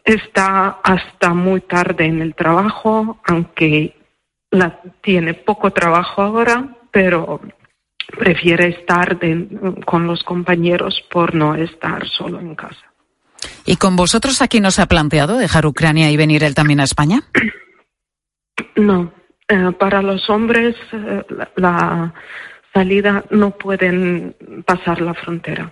[0.03, 3.95] está hasta muy tarde en el trabajo, aunque
[4.51, 7.39] la, tiene poco trabajo ahora, pero
[8.17, 9.17] prefiere estar
[9.85, 12.88] con los compañeros por no estar solo en casa.
[13.69, 16.85] ¿Y con vosotros aquí no se ha planteado dejar Ucrania y venir él también a
[16.85, 17.21] España?
[18.75, 19.13] No,
[19.47, 21.23] eh, para los hombres eh,
[21.55, 22.13] la,
[22.73, 25.71] salida no pueden pasar la frontera.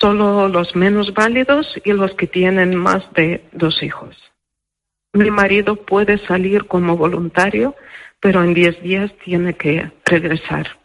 [0.00, 4.16] Solo los menos válidos y los que tienen más de dos hijos.
[5.12, 7.76] Mi marido puede salir como voluntario,
[8.20, 10.78] pero en diez días tiene que regresar.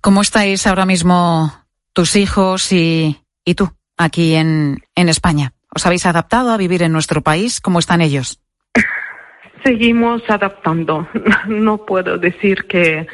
[0.00, 1.52] ¿Cómo estáis ahora mismo
[1.92, 5.52] tus hijos y, y tú aquí en, en España?
[5.74, 7.60] ¿Os habéis adaptado a vivir en nuestro país?
[7.60, 8.40] ¿Cómo están ellos?
[9.64, 11.06] Seguimos adaptando.
[11.46, 13.06] No puedo decir que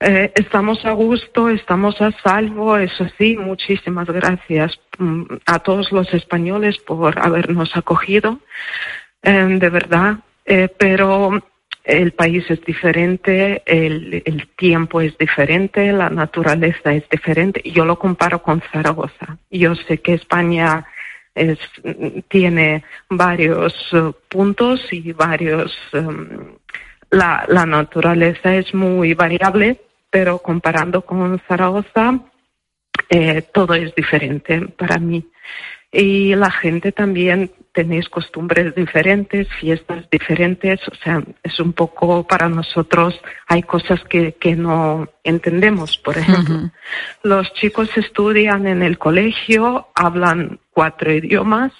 [0.00, 2.76] eh, estamos a gusto, estamos a salvo.
[2.76, 8.38] Eso sí, muchísimas gracias mm, a todos los españoles por habernos acogido.
[9.22, 10.18] Eh, de verdad,
[10.50, 11.42] Eh, pero
[11.88, 17.62] el país es diferente, el, tiempo es diferente, la naturaleza es diferente.
[17.64, 19.38] Yo lo comparo con Zaragoza.
[19.50, 20.86] Yo sé que España
[21.34, 21.58] es,
[22.28, 25.74] tiene varios uh, puntos y varios.
[25.94, 26.58] Um,
[27.10, 32.20] la, la naturaleza es muy variable, pero comparando con Zaragoza,
[33.08, 35.24] eh, todo es diferente para mí.
[35.90, 42.48] Y la gente también tenéis costumbres diferentes, fiestas diferentes, o sea, es un poco para
[42.48, 46.70] nosotros, hay cosas que, que no entendemos, por ejemplo.
[47.22, 51.72] Los chicos estudian en el colegio, hablan cuatro idiomas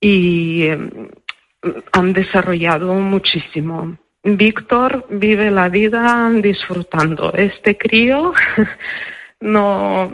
[0.00, 0.90] y em,
[1.92, 3.96] han desarrollado muchísimo.
[4.22, 7.32] Víctor vive la vida disfrutando.
[7.34, 8.32] Este crío
[9.40, 10.12] no,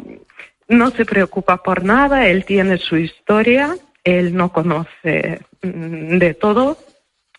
[0.70, 6.78] no se preocupa por nada, él tiene su historia, él no conoce mm, de todo,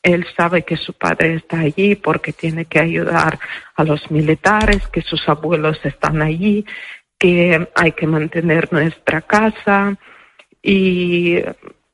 [0.03, 3.39] él sabe que su padre está allí porque tiene que ayudar
[3.75, 6.65] a los militares, que sus abuelos están allí,
[7.17, 9.95] que hay que mantener nuestra casa.
[10.61, 11.37] Y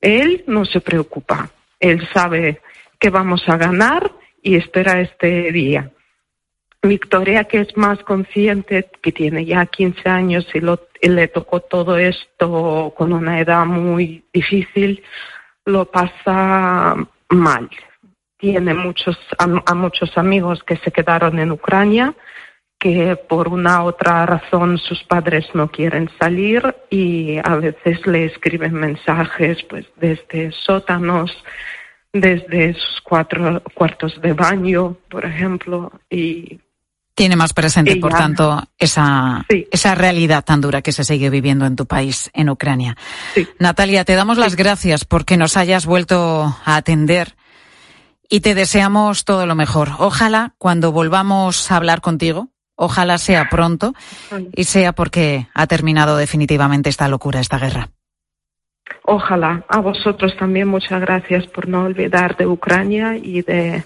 [0.01, 2.61] él no se preocupa, él sabe
[2.99, 5.91] que vamos a ganar y espera este día.
[6.87, 11.97] Victoria, que es más consciente, que tiene ya 15 años y, lo, le tocó todo
[11.97, 15.03] esto con una edad muy difícil,
[15.65, 16.95] lo pasa
[17.29, 17.69] mal.
[18.37, 22.13] Tiene muchos, a, muchos amigos que se quedaron en Ucrania,
[22.79, 28.73] que por una otra razón sus padres no quieren salir y a veces le escriben
[28.73, 31.43] mensajes pues desde sótanos,
[32.13, 36.59] desde sus cuatro cuartos de baño, por ejemplo, y
[37.17, 41.75] tiene más presente, por tanto, esa, esa realidad tan dura que se sigue viviendo en
[41.75, 42.95] tu país, en Ucrania.
[43.57, 47.33] Natalia, te damos las gracias porque nos hayas vuelto a atender
[48.29, 49.93] y te deseamos todo lo mejor.
[49.97, 53.95] Ojalá cuando volvamos a hablar contigo, ojalá sea pronto
[54.55, 57.89] y sea porque ha terminado definitivamente esta locura, esta guerra.
[59.05, 59.65] Ojalá.
[59.69, 63.83] A vosotros también muchas gracias por no olvidar de Ucrania y de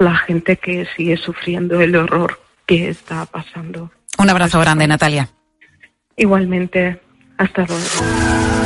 [0.00, 3.90] la gente que sigue sufriendo el horror que está pasando.
[4.18, 5.28] Un abrazo grande, Natalia.
[6.16, 7.00] Igualmente,
[7.38, 8.61] hasta luego.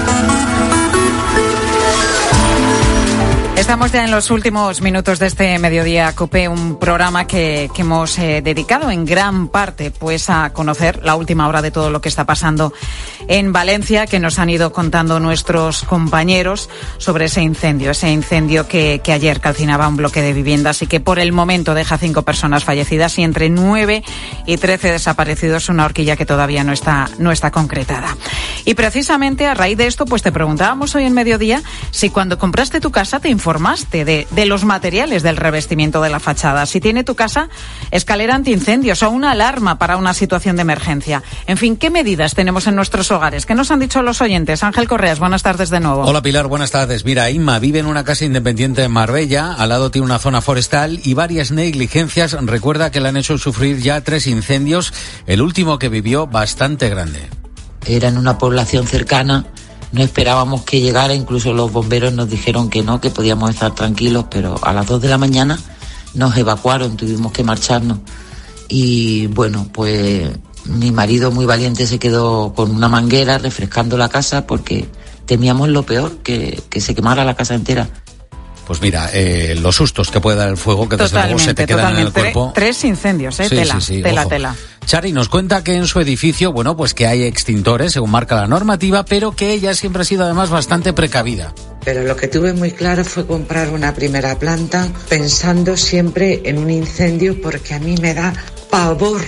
[3.56, 8.18] Estamos ya en los últimos minutos de este mediodía COPE, un programa que, que hemos
[8.18, 12.10] eh, dedicado en gran parte pues a conocer la última hora de todo lo que
[12.10, 12.74] está pasando
[13.28, 19.00] en Valencia, que nos han ido contando nuestros compañeros sobre ese incendio, ese incendio que,
[19.02, 22.62] que ayer calcinaba un bloque de viviendas y que por el momento deja cinco personas
[22.62, 24.04] fallecidas y entre nueve
[24.46, 28.16] y trece desaparecidos, una horquilla que todavía no está, no está concretada.
[28.66, 32.80] Y precisamente a raíz de esto, pues te preguntábamos hoy en mediodía si cuando compraste
[32.80, 37.04] tu casa te informaste de, de, los materiales del revestimiento de la fachada, si tiene
[37.04, 37.48] tu casa
[37.92, 41.22] escalera antiincendios o una alarma para una situación de emergencia.
[41.46, 43.46] En fin, ¿qué medidas tenemos en nuestros hogares?
[43.46, 44.64] ¿Qué nos han dicho los oyentes?
[44.64, 46.02] Ángel Correas, buenas tardes de nuevo.
[46.02, 47.04] Hola Pilar, buenas tardes.
[47.04, 50.98] Mira, Inma vive en una casa independiente en Marbella, al lado tiene una zona forestal
[51.04, 52.32] y varias negligencias.
[52.32, 54.92] Recuerda que le han hecho sufrir ya tres incendios,
[55.28, 57.28] el último que vivió bastante grande.
[57.86, 59.46] Era en una población cercana
[59.92, 64.26] no esperábamos que llegara, incluso los bomberos nos dijeron que no, que podíamos estar tranquilos,
[64.30, 65.58] pero a las 2 de la mañana
[66.14, 67.98] nos evacuaron, tuvimos que marcharnos.
[68.68, 70.30] Y bueno, pues
[70.64, 74.88] mi marido muy valiente se quedó con una manguera refrescando la casa porque
[75.26, 77.88] temíamos lo peor, que, que se quemara la casa entera.
[78.66, 81.66] Pues mira, eh, los sustos que puede dar el fuego, que desde luego se te
[81.66, 82.52] quedan en el cuerpo.
[82.54, 83.48] Tres incendios, ¿eh?
[83.48, 84.30] Sí, tela, sí, sí, tela, ojo.
[84.30, 84.56] tela.
[84.86, 88.48] Chari nos cuenta que en su edificio, bueno, pues que hay extintores, según marca la
[88.48, 91.54] normativa, pero que ella siempre ha sido además bastante precavida.
[91.84, 96.70] Pero lo que tuve muy claro fue comprar una primera planta pensando siempre en un
[96.70, 98.32] incendio porque a mí me da
[98.70, 99.22] pavor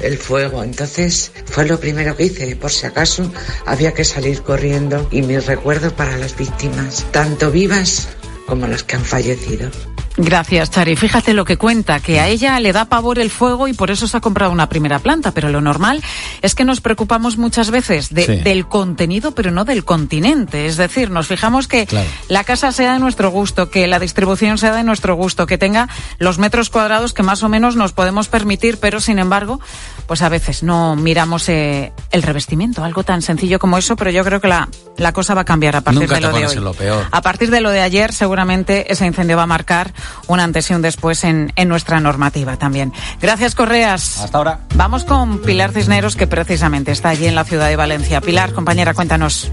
[0.00, 0.64] el fuego.
[0.64, 2.56] Entonces fue lo primero que hice.
[2.56, 3.30] Por si acaso
[3.66, 8.08] había que salir corriendo y mis recuerdos para las víctimas, tanto vivas
[8.52, 9.70] como las que han fallecido.
[10.16, 10.94] Gracias, Chari.
[10.96, 14.06] Fíjate lo que cuenta, que a ella le da pavor el fuego y por eso
[14.06, 16.02] se ha comprado una primera planta, pero lo normal
[16.42, 18.36] es que nos preocupamos muchas veces de, Sí.
[18.42, 20.66] del contenido, pero no del continente.
[20.66, 22.08] Es decir, nos fijamos que Claro.
[22.28, 25.88] la casa sea de nuestro gusto, que la distribución sea de nuestro gusto, que tenga
[26.18, 29.60] los metros cuadrados que más o menos nos podemos permitir, pero sin embargo,
[30.06, 34.22] pues a veces no miramos eh, el revestimiento, algo tan sencillo como eso, pero yo
[34.24, 36.54] creo que la, la cosa va a cambiar a partir Nunca de lo de hoy.
[36.56, 37.06] lo peor.
[37.10, 39.92] A partir de lo de ayer, seguramente ese incendio va a marcar
[40.26, 42.92] un antes y un después en, en nuestra normativa también.
[43.20, 44.18] Gracias, Correas.
[44.18, 44.58] Hasta ahora.
[44.74, 48.20] Vamos con Pilar Cisneros, que precisamente está allí en la ciudad de Valencia.
[48.20, 49.50] Pilar, compañera, cuéntanos.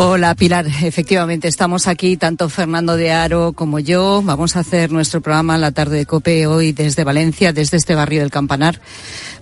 [0.00, 4.22] Hola Pilar, efectivamente estamos aquí, tanto Fernando de Aro como yo.
[4.22, 8.20] Vamos a hacer nuestro programa la tarde de COPE hoy desde Valencia, desde este barrio
[8.20, 8.80] del Campanar,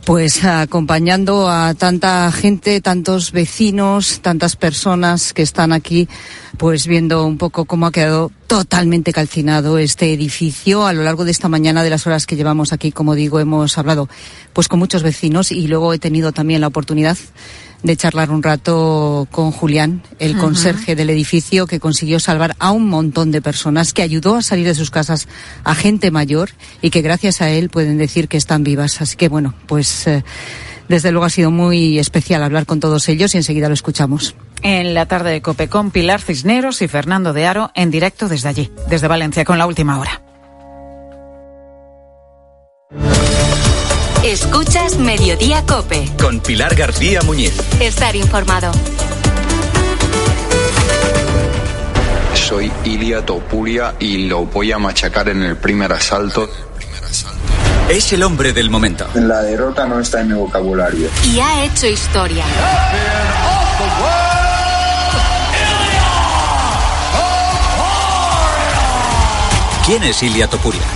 [0.07, 6.09] pues acompañando a tanta gente, tantos vecinos, tantas personas que están aquí,
[6.57, 10.87] pues viendo un poco cómo ha quedado totalmente calcinado este edificio.
[10.87, 13.77] A lo largo de esta mañana, de las horas que llevamos aquí, como digo, hemos
[13.77, 14.09] hablado
[14.55, 17.19] pues con muchos vecinos y luego he tenido también la oportunidad
[17.87, 22.89] de charlar un rato con Julián, el conserje del edificio que consiguió salvar a un
[22.89, 25.29] montón de personas, que ayudó a salir de sus casas
[25.63, 26.51] a gente mayor
[26.83, 29.01] y que gracias a él pueden decir que están vivas.
[29.01, 30.25] Así que bueno, pues eh,
[30.89, 34.35] desde luego ha sido muy especial hablar con todos ellos y enseguida lo escuchamos.
[34.63, 38.49] En la tarde de COPE con Pilar Cisneros y Fernando de Aro en directo desde
[38.49, 40.23] allí, desde Valencia, con la última hora.
[44.27, 46.11] Escuchas Mediodía Cope.
[46.21, 47.55] Con Pilar García Muñiz.
[47.79, 48.73] Estar informado.
[52.35, 56.51] Soy Ilia Topuria y lo voy a machacar en el primer asalto.
[57.89, 59.07] Es el hombre del momento.
[59.15, 61.09] La derrota no está en mi vocabulario.
[61.33, 62.45] Y ha hecho historia.
[69.87, 70.96] ¿Quién es Ilia Topuria?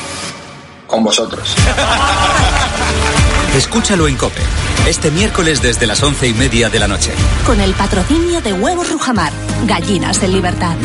[0.91, 1.55] Con vosotros.
[3.55, 4.41] Escúchalo en Cope,
[4.85, 7.13] este miércoles desde las once y media de la noche.
[7.45, 9.31] Con el patrocinio de Huevos Rujamar,
[9.65, 10.75] gallinas en libertad.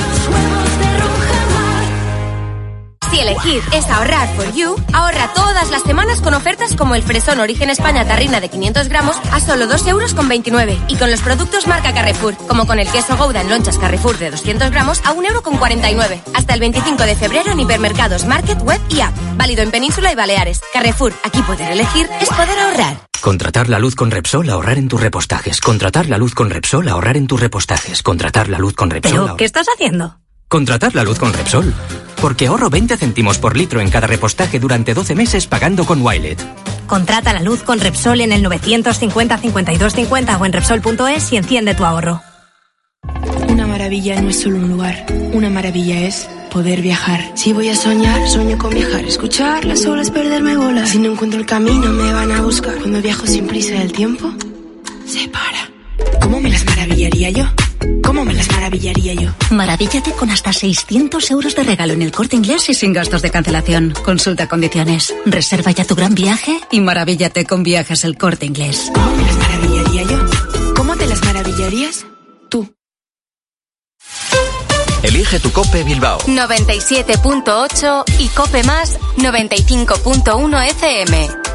[3.17, 7.41] Si elegir es ahorrar for you, ahorra todas las semanas con ofertas como el fresón
[7.41, 11.23] Origen España Tarrina de 500 gramos a solo 2 euros con 29 y con los
[11.23, 15.13] productos marca Carrefour, como con el queso Gouda en lonchas Carrefour de 200 gramos a
[15.13, 16.21] 1 euro con 49.
[16.35, 19.15] Hasta el 25 de febrero en hipermercados, market, web y app.
[19.39, 20.61] Válido en Península y Baleares.
[20.75, 22.99] Carrefour, aquí poder elegir es poder ahorrar.
[23.23, 25.63] Contratar la luz con Repsol, ahorrar en tus repostajes.
[25.63, 28.03] Contratar la luz con Repsol, ahorrar en tus repostajes.
[28.03, 29.23] Contratar la luz con Repsol.
[29.23, 30.19] ¿Pero qué estás haciendo?
[30.49, 31.75] Contratar la luz con Repsol.
[32.21, 36.41] Porque ahorro 20 céntimos por litro en cada repostaje durante 12 meses pagando con Wilet.
[36.87, 41.75] Contrata la luz con Repsol en el 950 52 50 o en Repsol.es y enciende
[41.75, 42.23] tu ahorro.
[43.49, 47.33] Una maravilla no es solo un lugar, una maravilla es poder viajar.
[47.35, 50.91] Si voy a soñar, sueño con viajar, escuchar las olas, perderme bolas.
[50.91, 52.77] Si no encuentro el camino, me van a buscar.
[52.77, 54.33] Cuando viajo sin prisa, el tiempo
[55.07, 56.21] se para.
[56.21, 57.47] ¿Cómo me las maravillaría yo?
[58.03, 59.31] ¿Cómo me las maravillaría yo?
[59.51, 63.31] Maravíllate con hasta 600 euros de regalo en el corte inglés y sin gastos de
[63.31, 63.95] cancelación.
[64.05, 65.15] Consulta condiciones.
[65.25, 68.91] Reserva ya tu gran viaje y maravíllate con viajes el corte inglés.
[68.95, 70.75] ¿Cómo me las maravillaría yo?
[70.75, 72.07] ¿Cómo te las maravillarías?
[75.07, 76.19] Elige tu Cope Bilbao.
[76.27, 81.46] 97.8 y Cope Más 95.1 FM.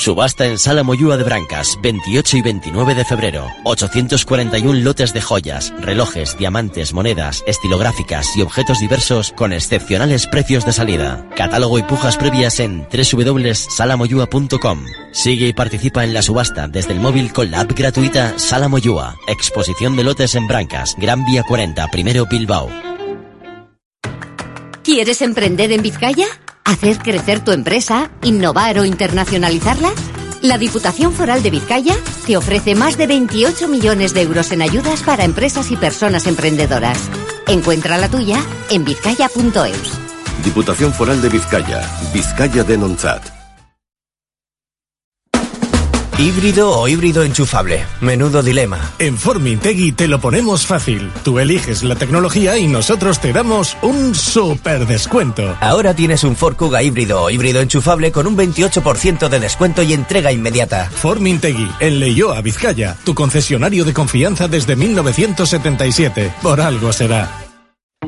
[0.00, 3.46] Subasta en Sala Moyúa de Brancas, 28 y 29 de febrero.
[3.64, 10.72] 841 lotes de joyas, relojes, diamantes, monedas, estilográficas y objetos diversos con excepcionales precios de
[10.72, 11.28] salida.
[11.36, 14.86] Catálogo y pujas previas en www.salamoyúa.com.
[15.12, 19.16] Sigue y participa en la subasta desde el móvil con la app gratuita Sala Moyúa.
[19.28, 22.70] Exposición de lotes en Brancas, Gran Vía 40, primero Bilbao.
[24.82, 26.26] ¿Quieres emprender en Vizcaya?
[26.64, 28.10] ¿Hacer crecer tu empresa?
[28.22, 29.90] ¿Innovar o internacionalizarla?
[30.40, 31.94] La Diputación Foral de Vizcaya
[32.26, 36.98] te ofrece más de 28 millones de euros en ayudas para empresas y personas emprendedoras.
[37.46, 39.98] Encuentra la tuya en vizcaya.eus.
[40.44, 41.82] Diputación Foral de Vizcaya,
[42.14, 43.39] Vizcaya de Nonzat.
[46.18, 47.84] ¿Híbrido o híbrido enchufable?
[48.00, 48.92] Menudo dilema.
[48.98, 51.10] En Formintegui te lo ponemos fácil.
[51.24, 55.56] Tú eliges la tecnología y nosotros te damos un super descuento.
[55.60, 59.92] Ahora tienes un Ford Kuga híbrido o híbrido enchufable con un 28% de descuento y
[59.92, 60.90] entrega inmediata.
[60.90, 66.34] Formintegui, en Leioa, Vizcaya, tu concesionario de confianza desde 1977.
[66.42, 67.49] Por algo será.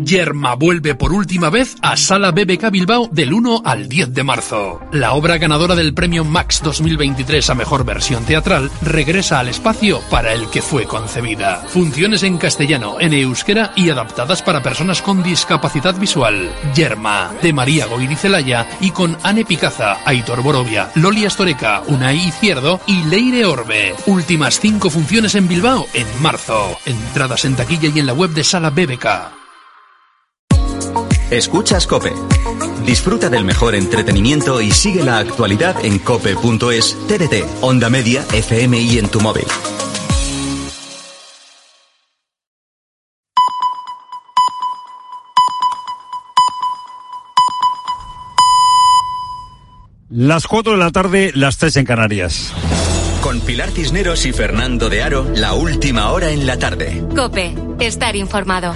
[0.01, 4.81] Yerma vuelve por última vez a Sala BBK Bilbao del 1 al 10 de marzo.
[4.91, 10.33] La obra ganadora del premio Max 2023 a mejor versión teatral regresa al espacio para
[10.33, 11.57] el que fue concebida.
[11.69, 16.51] Funciones en castellano, en euskera y adaptadas para personas con discapacidad visual.
[16.75, 23.05] Yerma, de María Goirizelaya y con Anne Picaza, Aitor Borovia, Loli Astoreca, Unai Izquierdo y
[23.05, 23.95] Leire Orbe.
[24.07, 26.79] Últimas cinco funciones en Bilbao en marzo.
[26.87, 29.42] Entradas en taquilla y en la web de Sala BBK.
[31.33, 32.13] Escuchas Cope.
[32.85, 38.99] Disfruta del mejor entretenimiento y sigue la actualidad en cope.es, TDT, Onda Media, FM y
[38.99, 39.47] en tu móvil.
[50.11, 52.53] Las 4 de la tarde, las 3 en Canarias.
[53.23, 57.03] Con Pilar Cisneros y Fernando de Aro, la última hora en la tarde.
[57.17, 58.75] Cope, estar informado.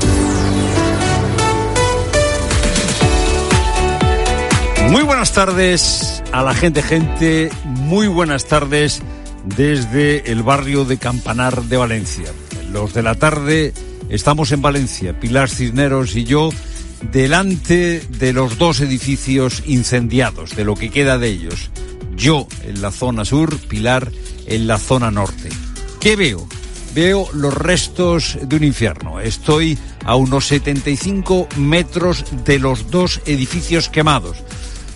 [4.89, 7.51] Muy buenas tardes a la gente, gente.
[7.65, 9.03] Muy buenas tardes
[9.45, 12.33] desde el barrio de Campanar de Valencia.
[12.71, 13.75] Los de la tarde
[14.09, 16.51] estamos en Valencia, Pilar Cisneros y yo,
[17.13, 21.71] delante de los dos edificios incendiados, de lo que queda de ellos.
[22.17, 24.13] Yo en la zona sur, Pilar
[24.47, 25.49] en la zona norte.
[26.01, 26.47] ¿Qué veo?
[26.95, 29.21] Veo los restos de un infierno.
[29.21, 34.39] Estoy a unos 75 metros de los dos edificios quemados.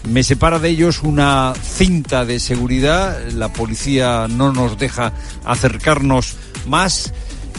[0.09, 5.13] Me separa de ellos una cinta de seguridad, la policía no nos deja
[5.45, 6.37] acercarnos
[6.67, 7.13] más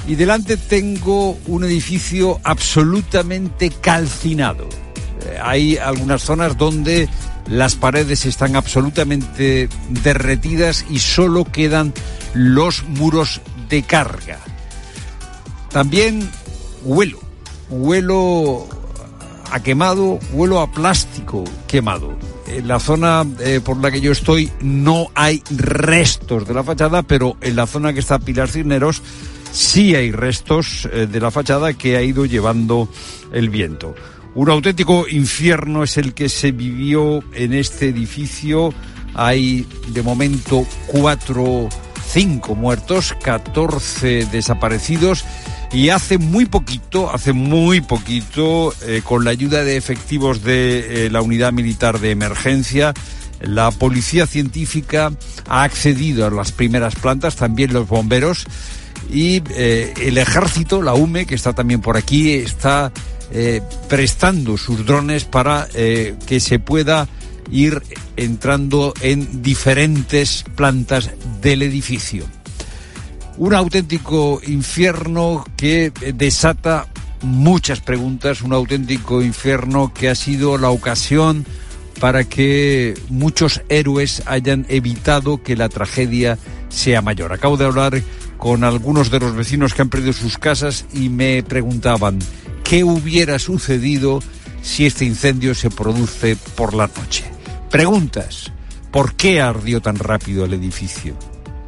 [0.07, 4.67] y delante tengo un edificio absolutamente calcinado.
[5.25, 7.07] Eh, hay algunas zonas donde
[7.47, 11.93] las paredes están absolutamente derretidas y solo quedan
[12.33, 14.39] los muros de carga.
[15.69, 16.29] También
[16.83, 17.19] huelo,
[17.69, 18.67] huelo
[19.51, 22.17] a quemado, huelo a plástico quemado.
[22.51, 27.01] En la zona eh, por la que yo estoy no hay restos de la fachada,
[27.01, 29.01] pero en la zona que está Pilar Cisneros
[29.51, 32.89] sí hay restos eh, de la fachada que ha ido llevando
[33.31, 33.95] el viento.
[34.35, 38.73] Un auténtico infierno es el que se vivió en este edificio.
[39.13, 41.69] Hay de momento cuatro,
[42.05, 45.25] cinco muertos, catorce desaparecidos
[45.73, 51.09] y hace muy poquito, hace muy poquito, eh, con la ayuda de efectivos de eh,
[51.09, 52.93] la unidad militar de emergencia,
[53.39, 55.11] la policía científica
[55.47, 58.45] ha accedido a las primeras plantas, también los bomberos,
[59.11, 62.91] y eh, el ejército, la UME, que está también por aquí, está
[63.87, 67.07] prestando sus drones para que se pueda
[67.49, 67.81] ir
[68.17, 71.11] entrando en diferentes plantas
[71.41, 72.25] del edificio
[73.41, 76.85] un auténtico infierno que desata
[77.23, 81.43] muchas preguntas, un auténtico infierno que ha sido la ocasión
[81.99, 86.37] para que muchos héroes hayan evitado que la tragedia
[86.69, 87.33] sea mayor.
[87.33, 88.03] Acabo de hablar
[88.37, 92.19] con algunos de los vecinos que han perdido sus casas y me preguntaban
[92.63, 94.21] qué hubiera sucedido
[94.61, 97.25] si este incendio se produce por la noche.
[97.71, 98.51] Preguntas.
[98.91, 101.15] ¿Por qué ardió tan rápido el edificio?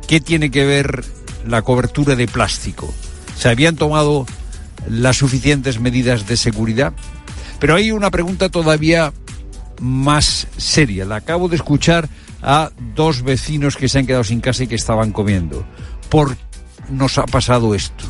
[0.08, 1.04] ¿Qué tiene que ver
[1.48, 2.94] la cobertura de plástico.
[3.38, 4.26] ¿Se habían tomado
[4.88, 6.94] las suficientes medidas de seguridad?
[7.60, 9.14] Pero hay una pregunta todavía
[9.80, 11.06] más seria.
[11.06, 12.10] La acabo de escuchar
[12.42, 15.66] a dos vecinos que se han quedado sin casa y que estaban comiendo.
[16.10, 16.44] ¿Por qué
[16.90, 18.04] nos ha pasado esto?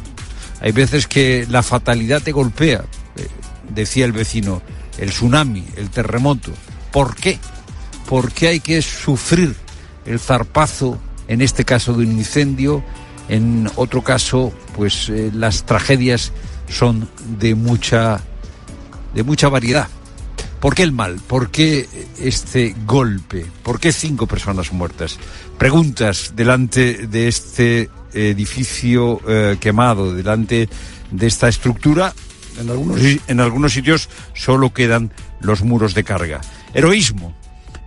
[0.62, 2.86] Hay veces que la fatalidad te golpea,
[3.18, 3.28] eh,
[3.70, 4.62] decía el vecino,
[4.98, 6.52] el tsunami, el terremoto.
[6.92, 7.38] ¿Por qué?
[8.08, 9.56] ¿Por qué hay que sufrir
[10.06, 12.84] el zarpazo, en este caso de un incendio,
[13.30, 16.32] en otro caso, pues eh, las tragedias
[16.70, 17.10] son
[17.40, 18.20] de mucha,
[19.14, 19.88] de mucha variedad.
[20.60, 21.20] ¿Por qué el mal?
[21.28, 23.46] ¿Por qué este golpe?
[23.64, 25.18] ¿Por qué cinco personas muertas?
[25.58, 30.70] Preguntas delante de este edificio eh, quemado, delante
[31.12, 32.14] de esta estructura.
[32.60, 35.12] En algunos, en algunos sitios solo quedan
[35.42, 36.40] los muros de carga.
[36.74, 37.36] Heroísmo.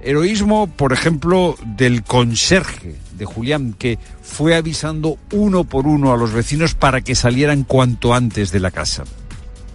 [0.07, 6.33] Heroísmo, por ejemplo, del conserje de Julián, que fue avisando uno por uno a los
[6.33, 9.03] vecinos para que salieran cuanto antes de la casa.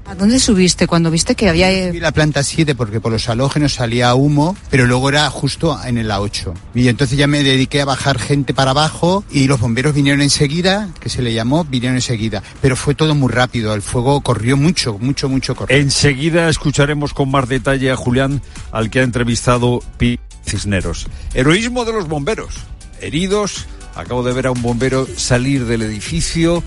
[0.05, 1.91] ¿A dónde subiste cuando viste que había...?
[1.91, 5.97] Vi la planta 7 porque por los halógenos salía humo, pero luego era justo en
[5.97, 6.53] el A8.
[6.75, 10.89] Y entonces ya me dediqué a bajar gente para abajo y los bomberos vinieron enseguida,
[10.99, 12.43] que se le llamó, vinieron enseguida.
[12.61, 15.77] Pero fue todo muy rápido, el fuego corrió mucho, mucho, mucho corrió.
[15.77, 18.41] Enseguida escucharemos con más detalle a Julián,
[18.71, 21.07] al que ha entrevistado Pi Cisneros.
[21.33, 22.55] Heroísmo de los bomberos
[23.01, 23.65] heridos.
[23.95, 26.63] Acabo de ver a un bombero salir del edificio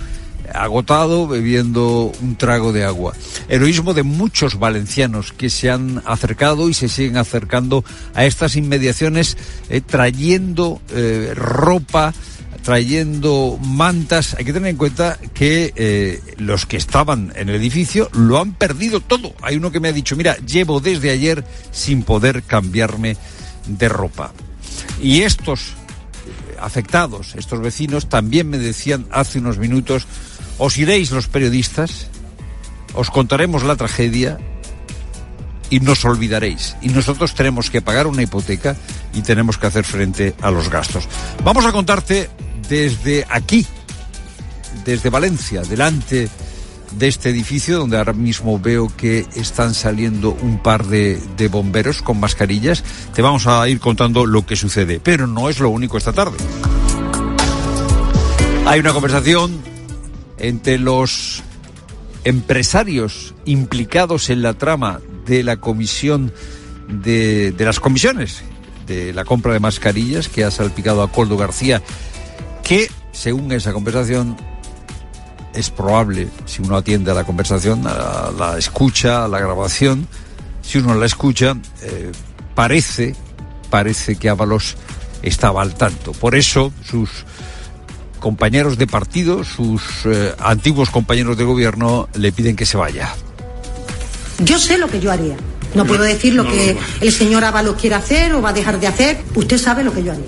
[0.52, 3.14] agotado bebiendo un trago de agua.
[3.48, 7.84] Heroísmo de muchos valencianos que se han acercado y se siguen acercando
[8.14, 9.36] a estas inmediaciones
[9.68, 12.12] eh, trayendo eh, ropa,
[12.62, 14.34] trayendo mantas.
[14.38, 18.54] Hay que tener en cuenta que eh, los que estaban en el edificio lo han
[18.54, 19.34] perdido todo.
[19.42, 23.16] Hay uno que me ha dicho, mira, llevo desde ayer sin poder cambiarme
[23.66, 24.32] de ropa.
[25.00, 25.74] Y estos
[26.60, 30.06] afectados, estos vecinos, también me decían hace unos minutos,
[30.58, 32.08] os iréis los periodistas,
[32.94, 34.38] os contaremos la tragedia
[35.70, 36.76] y nos olvidaréis.
[36.82, 38.76] Y nosotros tenemos que pagar una hipoteca
[39.12, 41.08] y tenemos que hacer frente a los gastos.
[41.42, 42.30] Vamos a contarte
[42.68, 43.66] desde aquí,
[44.84, 46.28] desde Valencia, delante
[46.98, 52.20] de este edificio donde ahora mismo veo que están saliendo un par de, bomberos con
[52.20, 52.84] mascarillas.
[53.12, 56.36] Te vamos a ir contando lo que sucede, pero no es lo único esta tarde.
[58.66, 59.60] Hay una conversación
[60.38, 61.42] entre los
[62.24, 66.32] empresarios implicados en la trama de la comisión
[66.88, 68.42] de, de las comisiones
[68.86, 71.82] de la compra de mascarillas que ha salpicado a Coldo García,
[72.62, 74.36] que según esa conversación
[75.54, 80.08] es probable, si uno atiende a la conversación, a la escucha, a la grabación,
[80.62, 82.10] si uno la escucha, eh,
[82.54, 83.14] parece,
[83.70, 84.76] parece que Ábalos
[85.22, 86.12] estaba al tanto.
[86.12, 87.24] Por eso sus
[88.24, 93.14] compañeros de partido, sus eh, antiguos compañeros de gobierno, le piden que se vaya.
[94.38, 95.36] Yo sé lo que yo haría.
[95.74, 98.48] No, no puedo decir lo no, que no, el señor Ábalos quiere hacer o va
[98.48, 99.18] a dejar de hacer.
[99.34, 100.24] Usted sabe lo que yo haría.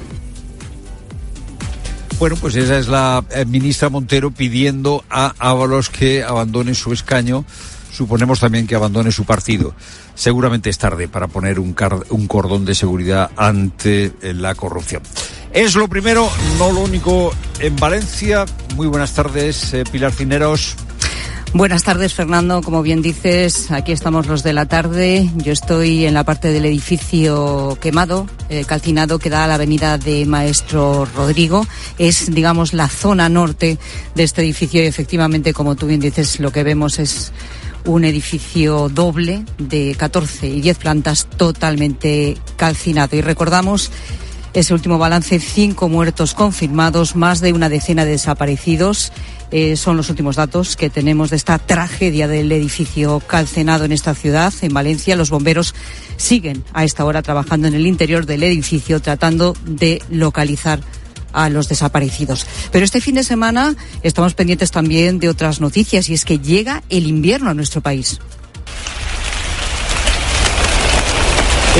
[2.19, 7.47] Bueno, pues esa es la eh, ministra Montero pidiendo a Ábalos que abandone su escaño.
[7.97, 9.75] Suponemos también que abandone su partido.
[10.15, 15.03] Seguramente es tarde para poner un, cordón de seguridad ante eh, la corrupción.
[15.51, 16.29] Es lo primero,
[16.59, 18.45] no lo único en Valencia.
[18.75, 20.77] Muy buenas tardes, eh, Pilar Cineros.
[21.55, 22.61] Buenas tardes, Fernando.
[22.61, 25.31] Como bien dices, aquí estamos los de la tarde.
[25.37, 28.27] Yo estoy en la parte del edificio quemado,
[28.67, 31.67] calcinado, que da a la avenida de Maestro Rodrigo.
[31.99, 33.79] Es, digamos, la zona norte
[34.15, 37.33] de este edificio y efectivamente, como tú bien dices, lo que vemos es
[37.87, 43.17] un edificio doble de 14 y 10 plantas totalmente calcinado.
[43.17, 43.91] Y recordamos
[44.55, 49.13] ese último balance, cinco muertos confirmados, más de una decena de desaparecidos.
[49.51, 54.15] Eh, son los últimos datos que tenemos de esta tragedia del edificio calcenado en esta
[54.15, 55.15] ciudad, en Valencia.
[55.15, 55.75] Los bomberos
[56.17, 60.81] siguen a esta hora trabajando en el interior del edificio tratando de localizar
[61.37, 62.47] a los desaparecidos.
[62.73, 66.83] Pero este fin de semana estamos pendientes también de otras noticias y es que llega
[66.89, 68.19] el invierno a nuestro país.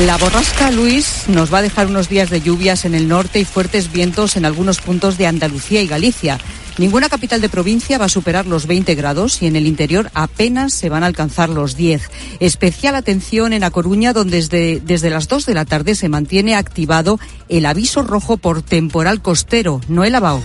[0.05, 3.47] La borrasca Luis nos va a dejar unos días de lluvias en el norte y
[3.47, 6.39] fuertes vientos en algunos puntos de Andalucía y Galicia.
[6.79, 10.75] Ninguna capital de provincia va a superar los 20 grados y en el interior apenas
[10.75, 12.11] se van a alcanzar los 10.
[12.39, 16.55] Especial atención en A Coruña, donde desde, desde las 2 de la tarde se mantiene
[16.55, 17.19] activado
[17.49, 20.43] el aviso rojo por temporal costero, no el lavao.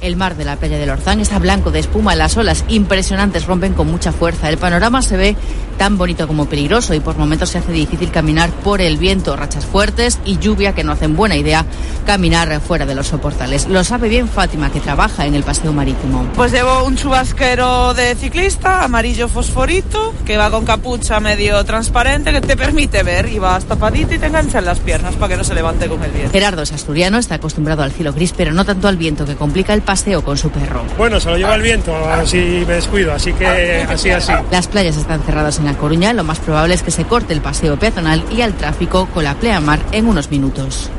[0.00, 3.72] El mar de la playa del Orzán está blanco de espuma, las olas impresionantes rompen
[3.72, 4.50] con mucha fuerza.
[4.50, 5.36] El panorama se ve
[5.74, 9.66] tan bonito como peligroso y por momentos se hace difícil caminar por el viento, rachas
[9.66, 11.64] fuertes y lluvia que no hacen buena idea
[12.06, 13.68] caminar fuera de los soportales.
[13.68, 16.26] Lo sabe bien Fátima, que trabaja en el paseo marítimo.
[16.34, 22.40] Pues llevo un chubasquero de ciclista, amarillo fosforito, que va con capucha medio transparente, que
[22.40, 25.44] te permite ver y vas tapadito y te engancha en las piernas para que no
[25.44, 26.32] se levante con el viento.
[26.32, 29.72] Gerardo es asturiano, está acostumbrado al cielo gris, pero no tanto al viento que complica
[29.72, 30.82] el paseo con su perro.
[30.98, 31.94] Bueno, se lo lleva el viento,
[32.26, 34.32] si me descuido, así que así, así.
[34.50, 37.40] Las playas están cerradas en La Coruña, lo más probable es que se corte el
[37.40, 40.90] paseo peatonal y al tráfico con la pleamar en unos minutos.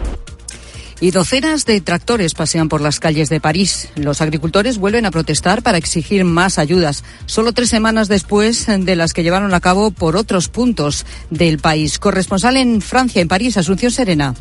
[1.01, 3.89] Y docenas de tractores pasean por las calles de París.
[3.95, 9.13] Los agricultores vuelven a protestar para exigir más ayudas, solo tres semanas después de las
[9.13, 11.99] que llevaron a cabo por otros puntos del país.
[11.99, 14.33] Corresponsal en Francia, en París, Asunción Serena.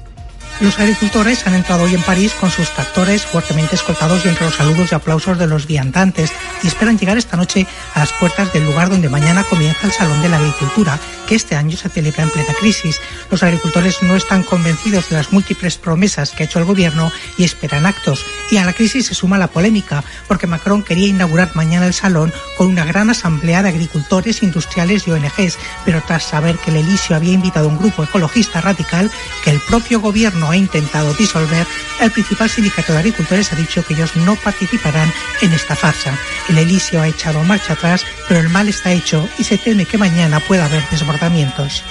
[0.61, 4.55] Los agricultores han entrado hoy en París con sus tractores fuertemente escoltados y entre los
[4.55, 6.31] saludos y aplausos de los viandantes
[6.63, 10.23] y esperan llegar esta noche a las puertas del lugar donde mañana comienza el Salón
[10.23, 13.01] de la Agricultura, que este año se celebra en plena crisis.
[13.31, 17.43] Los agricultores no están convencidos de las múltiples promesas que ha hecho el gobierno y
[17.43, 18.25] esperan actos.
[18.51, 22.33] Y a la crisis se suma la polémica, porque Macron quería inaugurar mañana el Salón
[22.57, 27.17] con una gran asamblea de agricultores, industriales y ONGs, pero tras saber que el Elisio
[27.17, 29.11] había invitado a un grupo ecologista radical
[29.43, 31.67] que el propio gobierno ha intentado disolver,
[32.01, 36.17] el principal sindicato de agricultores ha dicho que ellos no participarán en esta farsa.
[36.49, 39.99] El Elisio ha echado marcha atrás, pero el mal está hecho y se teme que
[39.99, 41.83] mañana pueda haber desbordamientos.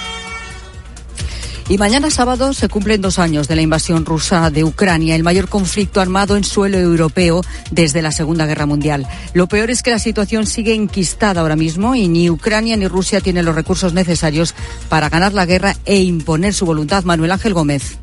[1.66, 5.48] Y mañana sábado se cumplen dos años de la invasión rusa de Ucrania, el mayor
[5.48, 7.40] conflicto armado en suelo europeo
[7.70, 9.06] desde la Segunda Guerra Mundial.
[9.32, 13.22] Lo peor es que la situación sigue enquistada ahora mismo y ni Ucrania ni Rusia
[13.22, 14.54] tienen los recursos necesarios
[14.90, 17.04] para ganar la guerra e imponer su voluntad.
[17.04, 17.96] Manuel Ángel Gómez.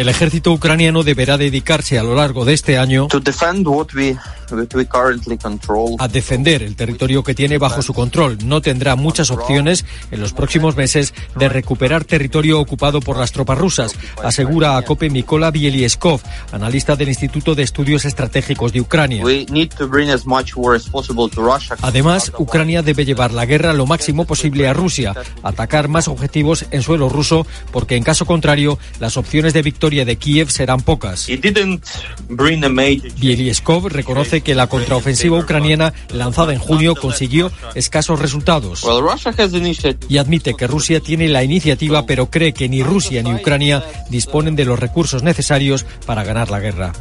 [0.00, 3.06] El ejército ucraniano deberá dedicarse a lo largo de este año
[5.98, 8.38] a defender el territorio que tiene bajo su control.
[8.42, 13.58] No tendrá muchas opciones en los próximos meses de recuperar territorio ocupado por las tropas
[13.58, 13.94] rusas,
[14.24, 19.22] asegura a COPE Mikola Bielieskov, analista del Instituto de Estudios Estratégicos de Ucrania.
[21.82, 26.80] Además, Ucrania debe llevar la guerra lo máximo posible a Rusia, atacar más objetivos en
[26.80, 31.26] suelo ruso, porque en caso contrario, las opciones de victoria de Kiev serán pocas.
[33.20, 38.84] Bielieskov reconoce que la contraofensiva ucraniana lanzada en junio consiguió escasos resultados.
[40.08, 44.56] Y admite que Rusia tiene la iniciativa, pero cree que ni Rusia ni Ucrania disponen
[44.56, 46.92] de los recursos necesarios para ganar la guerra.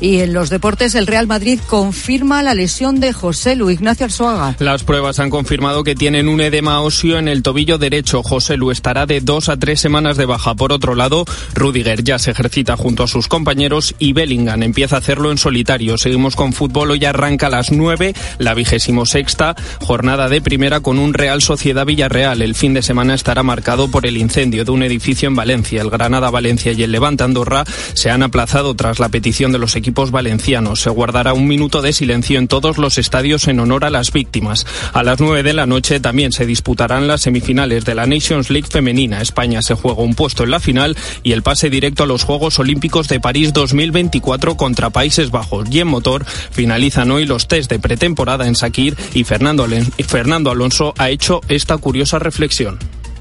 [0.00, 4.56] Y en los deportes, el Real Madrid confirma la lesión de José Lu Ignacio Arzuaga.
[4.58, 8.22] Las pruebas han confirmado que tienen un edema óseo en el tobillo derecho.
[8.22, 10.54] José Lu estará de dos a tres semanas de baja.
[10.54, 15.00] Por otro lado, Rudiger ya se ejercita junto a sus compañeros y Bellingham empieza a
[15.00, 15.98] hacerlo en solitario.
[15.98, 16.92] Seguimos con fútbol.
[16.92, 21.84] Hoy arranca a las nueve, la vigésimo sexta jornada de primera con un Real Sociedad
[21.84, 22.40] Villarreal.
[22.40, 25.82] El fin de semana estará marcado por el incendio de un edificio en Valencia.
[25.82, 29.76] El Granada Valencia y el Levante Andorra se han aplazado tras la petición de los
[29.76, 30.80] equipos valencianos.
[30.80, 34.66] Se guardará un minuto de silencio en todos los estadios en honor a las víctimas.
[34.92, 38.68] A las 9 de la noche también se disputarán las semifinales de la Nations League
[38.70, 39.20] femenina.
[39.20, 42.58] España se juega un puesto en la final y el pase directo a los Juegos
[42.58, 45.68] Olímpicos de París 2024 contra Países Bajos.
[45.70, 49.66] Y en motor finalizan hoy los test de pretemporada en Sakir y Fernando,
[50.06, 52.78] Fernando Alonso ha hecho esta curiosa reflexión.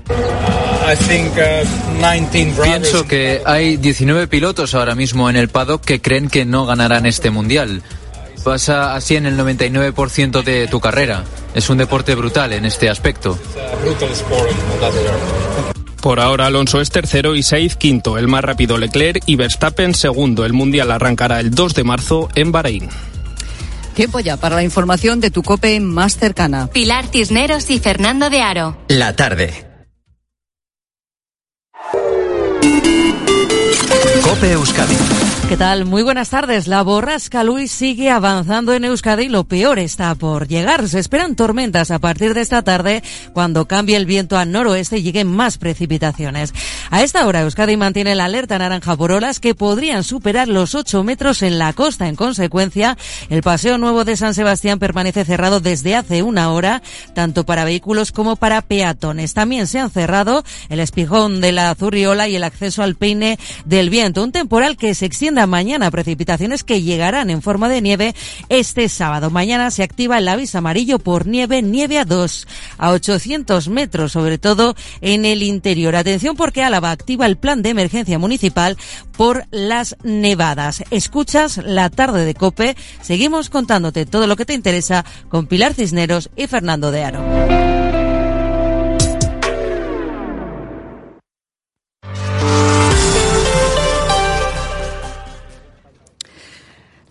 [0.09, 0.13] Uh,
[2.63, 7.05] Pienso que hay 19 pilotos ahora mismo en el paddock que creen que no ganarán
[7.05, 7.83] este mundial.
[8.43, 11.23] Pasa así en el 99% de tu carrera.
[11.53, 13.37] Es un deporte brutal en este aspecto.
[16.01, 20.45] Por ahora Alonso es tercero y Sainz quinto, el más rápido Leclerc y Verstappen segundo.
[20.45, 22.89] El mundial arrancará el 2 de marzo en Bahrein.
[23.93, 26.67] Tiempo ya para la información de tu COPE más cercana.
[26.67, 28.77] Pilar Cisneros y Fernando de Aro.
[28.87, 29.68] La tarde.
[34.21, 35.28] Cope Euskadi.
[35.49, 35.85] ¿Qué tal?
[35.85, 36.67] Muy buenas tardes.
[36.67, 40.87] La borrasca Luis sigue avanzando en Euskadi y lo peor está por llegar.
[40.87, 43.01] Se esperan tormentas a partir de esta tarde
[43.33, 46.53] cuando cambie el viento al noroeste y lleguen más precipitaciones.
[46.91, 51.03] A esta hora Euskadi mantiene la alerta naranja por olas que podrían superar los 8
[51.03, 52.07] metros en la costa.
[52.07, 52.95] En consecuencia,
[53.31, 56.83] el Paseo Nuevo de San Sebastián permanece cerrado desde hace una hora,
[57.15, 59.33] tanto para vehículos como para peatones.
[59.33, 63.89] También se han cerrado el espijón de la Zurriola y el acceso al peine del
[63.89, 64.23] viento.
[64.23, 68.15] Un temporal que se extiende mañana, precipitaciones que llegarán en forma de nieve
[68.49, 69.29] este sábado.
[69.29, 74.37] Mañana se activa el aviso amarillo por nieve, nieve a 2, a 800 metros, sobre
[74.37, 75.95] todo en el interior.
[75.95, 78.77] Atención porque Álava activa el plan de emergencia municipal
[79.15, 80.83] por las nevadas.
[80.91, 82.75] Escuchas la tarde de Cope.
[83.01, 87.78] Seguimos contándote todo lo que te interesa con Pilar Cisneros y Fernando de Aro.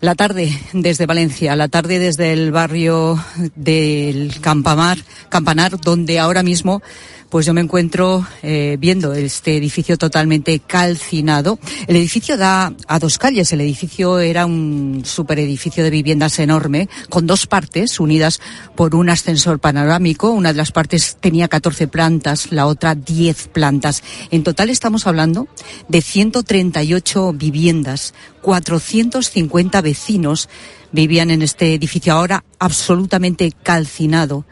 [0.01, 3.21] La tarde desde Valencia, la tarde desde el barrio
[3.55, 6.81] del Campamar, Campanar, donde ahora mismo
[7.29, 11.59] pues yo me encuentro eh, viendo este edificio totalmente calcinado.
[11.87, 13.53] El edificio da a dos calles.
[13.53, 18.41] El edificio era un superedificio de viviendas enorme, con dos partes unidas
[18.75, 20.31] por un ascensor panorámico.
[20.31, 24.03] Una de las partes tenía 14 plantas, la otra 10 plantas.
[24.31, 25.47] En total estamos hablando
[25.87, 30.49] de 138 viviendas, 450 vecinos
[30.91, 34.45] vivían en este edificio ahora absolutamente calcinado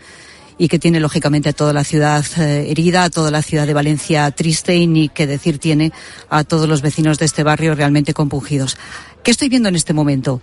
[0.58, 3.74] y que tiene lógicamente a toda la ciudad eh, herida, a toda la ciudad de
[3.74, 5.92] Valencia triste y ni que decir tiene
[6.30, 8.78] a todos los vecinos de este barrio realmente compungidos.
[9.24, 10.42] ¿Qué estoy viendo en este momento?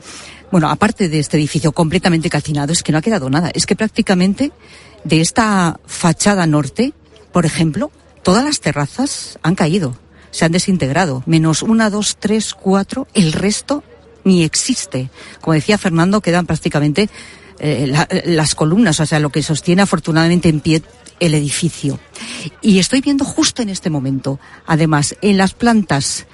[0.51, 3.51] Bueno, aparte de este edificio completamente calcinado, es que no ha quedado nada.
[3.55, 4.53] Es que prácticamente
[5.05, 6.93] de esta fachada norte,
[7.33, 7.91] por ejemplo,
[8.23, 9.97] todas las terrazas han caído,
[10.31, 11.23] se han desintegrado.
[11.27, 13.83] Menos una, dos, tres, cuatro, el resto
[14.25, 15.11] ni existe.
[15.41, 17.09] Como decía Fernando, quedan prácticamente
[17.65, 20.83] eh, las columnas, o sea, lo que sostiene afortunadamente en pie
[21.21, 21.99] el edificio.
[22.61, 26.27] Y estoy viendo justo en este momento, además, en las plantas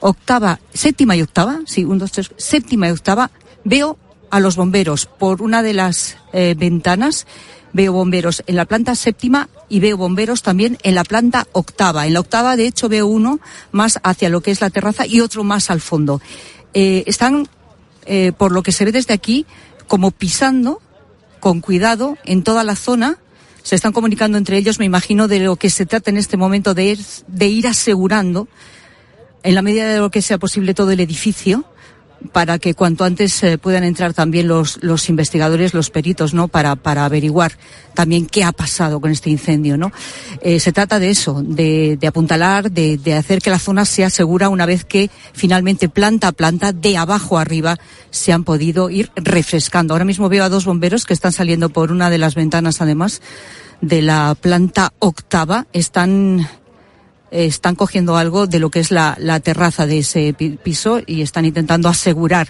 [0.00, 3.30] octava, séptima y octava, sí, un, dos, tres, séptima y octava,
[3.64, 3.98] veo
[4.30, 7.26] a los bomberos por una de las eh, ventanas
[7.72, 12.06] veo bomberos en la planta séptima y veo bomberos también en la planta octava.
[12.06, 13.40] En la octava, de hecho, veo uno
[13.72, 16.20] más hacia lo que es la terraza y otro más al fondo.
[16.74, 17.48] Eh, están,
[18.06, 19.46] eh, por lo que se ve desde aquí,
[19.88, 20.80] como pisando
[21.40, 23.18] con cuidado en toda la zona.
[23.62, 26.74] Se están comunicando entre ellos, me imagino, de lo que se trata en este momento
[26.74, 28.48] de ir, de ir asegurando,
[29.42, 31.64] en la medida de lo que sea posible, todo el edificio
[32.32, 36.48] para que cuanto antes eh, puedan entrar también los, los investigadores, los peritos, ¿no?
[36.48, 37.52] Para, para averiguar
[37.94, 39.92] también qué ha pasado con este incendio, ¿no?
[40.40, 44.10] Eh, se trata de eso, de, de apuntalar, de, de, hacer que la zona sea
[44.10, 47.78] segura una vez que finalmente planta a planta, de abajo a arriba,
[48.10, 49.94] se han podido ir refrescando.
[49.94, 53.22] Ahora mismo veo a dos bomberos que están saliendo por una de las ventanas, además,
[53.80, 55.66] de la planta octava.
[55.72, 56.48] Están
[57.30, 61.88] están cogiendo algo de lo que es la, terraza de ese piso y están intentando
[61.88, 62.48] asegurar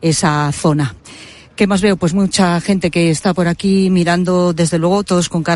[0.00, 0.94] esa zona.
[1.56, 1.96] ¿Qué más veo?
[1.96, 5.46] Pues mucha gente que está por aquí mirando, desde luego, todos con cara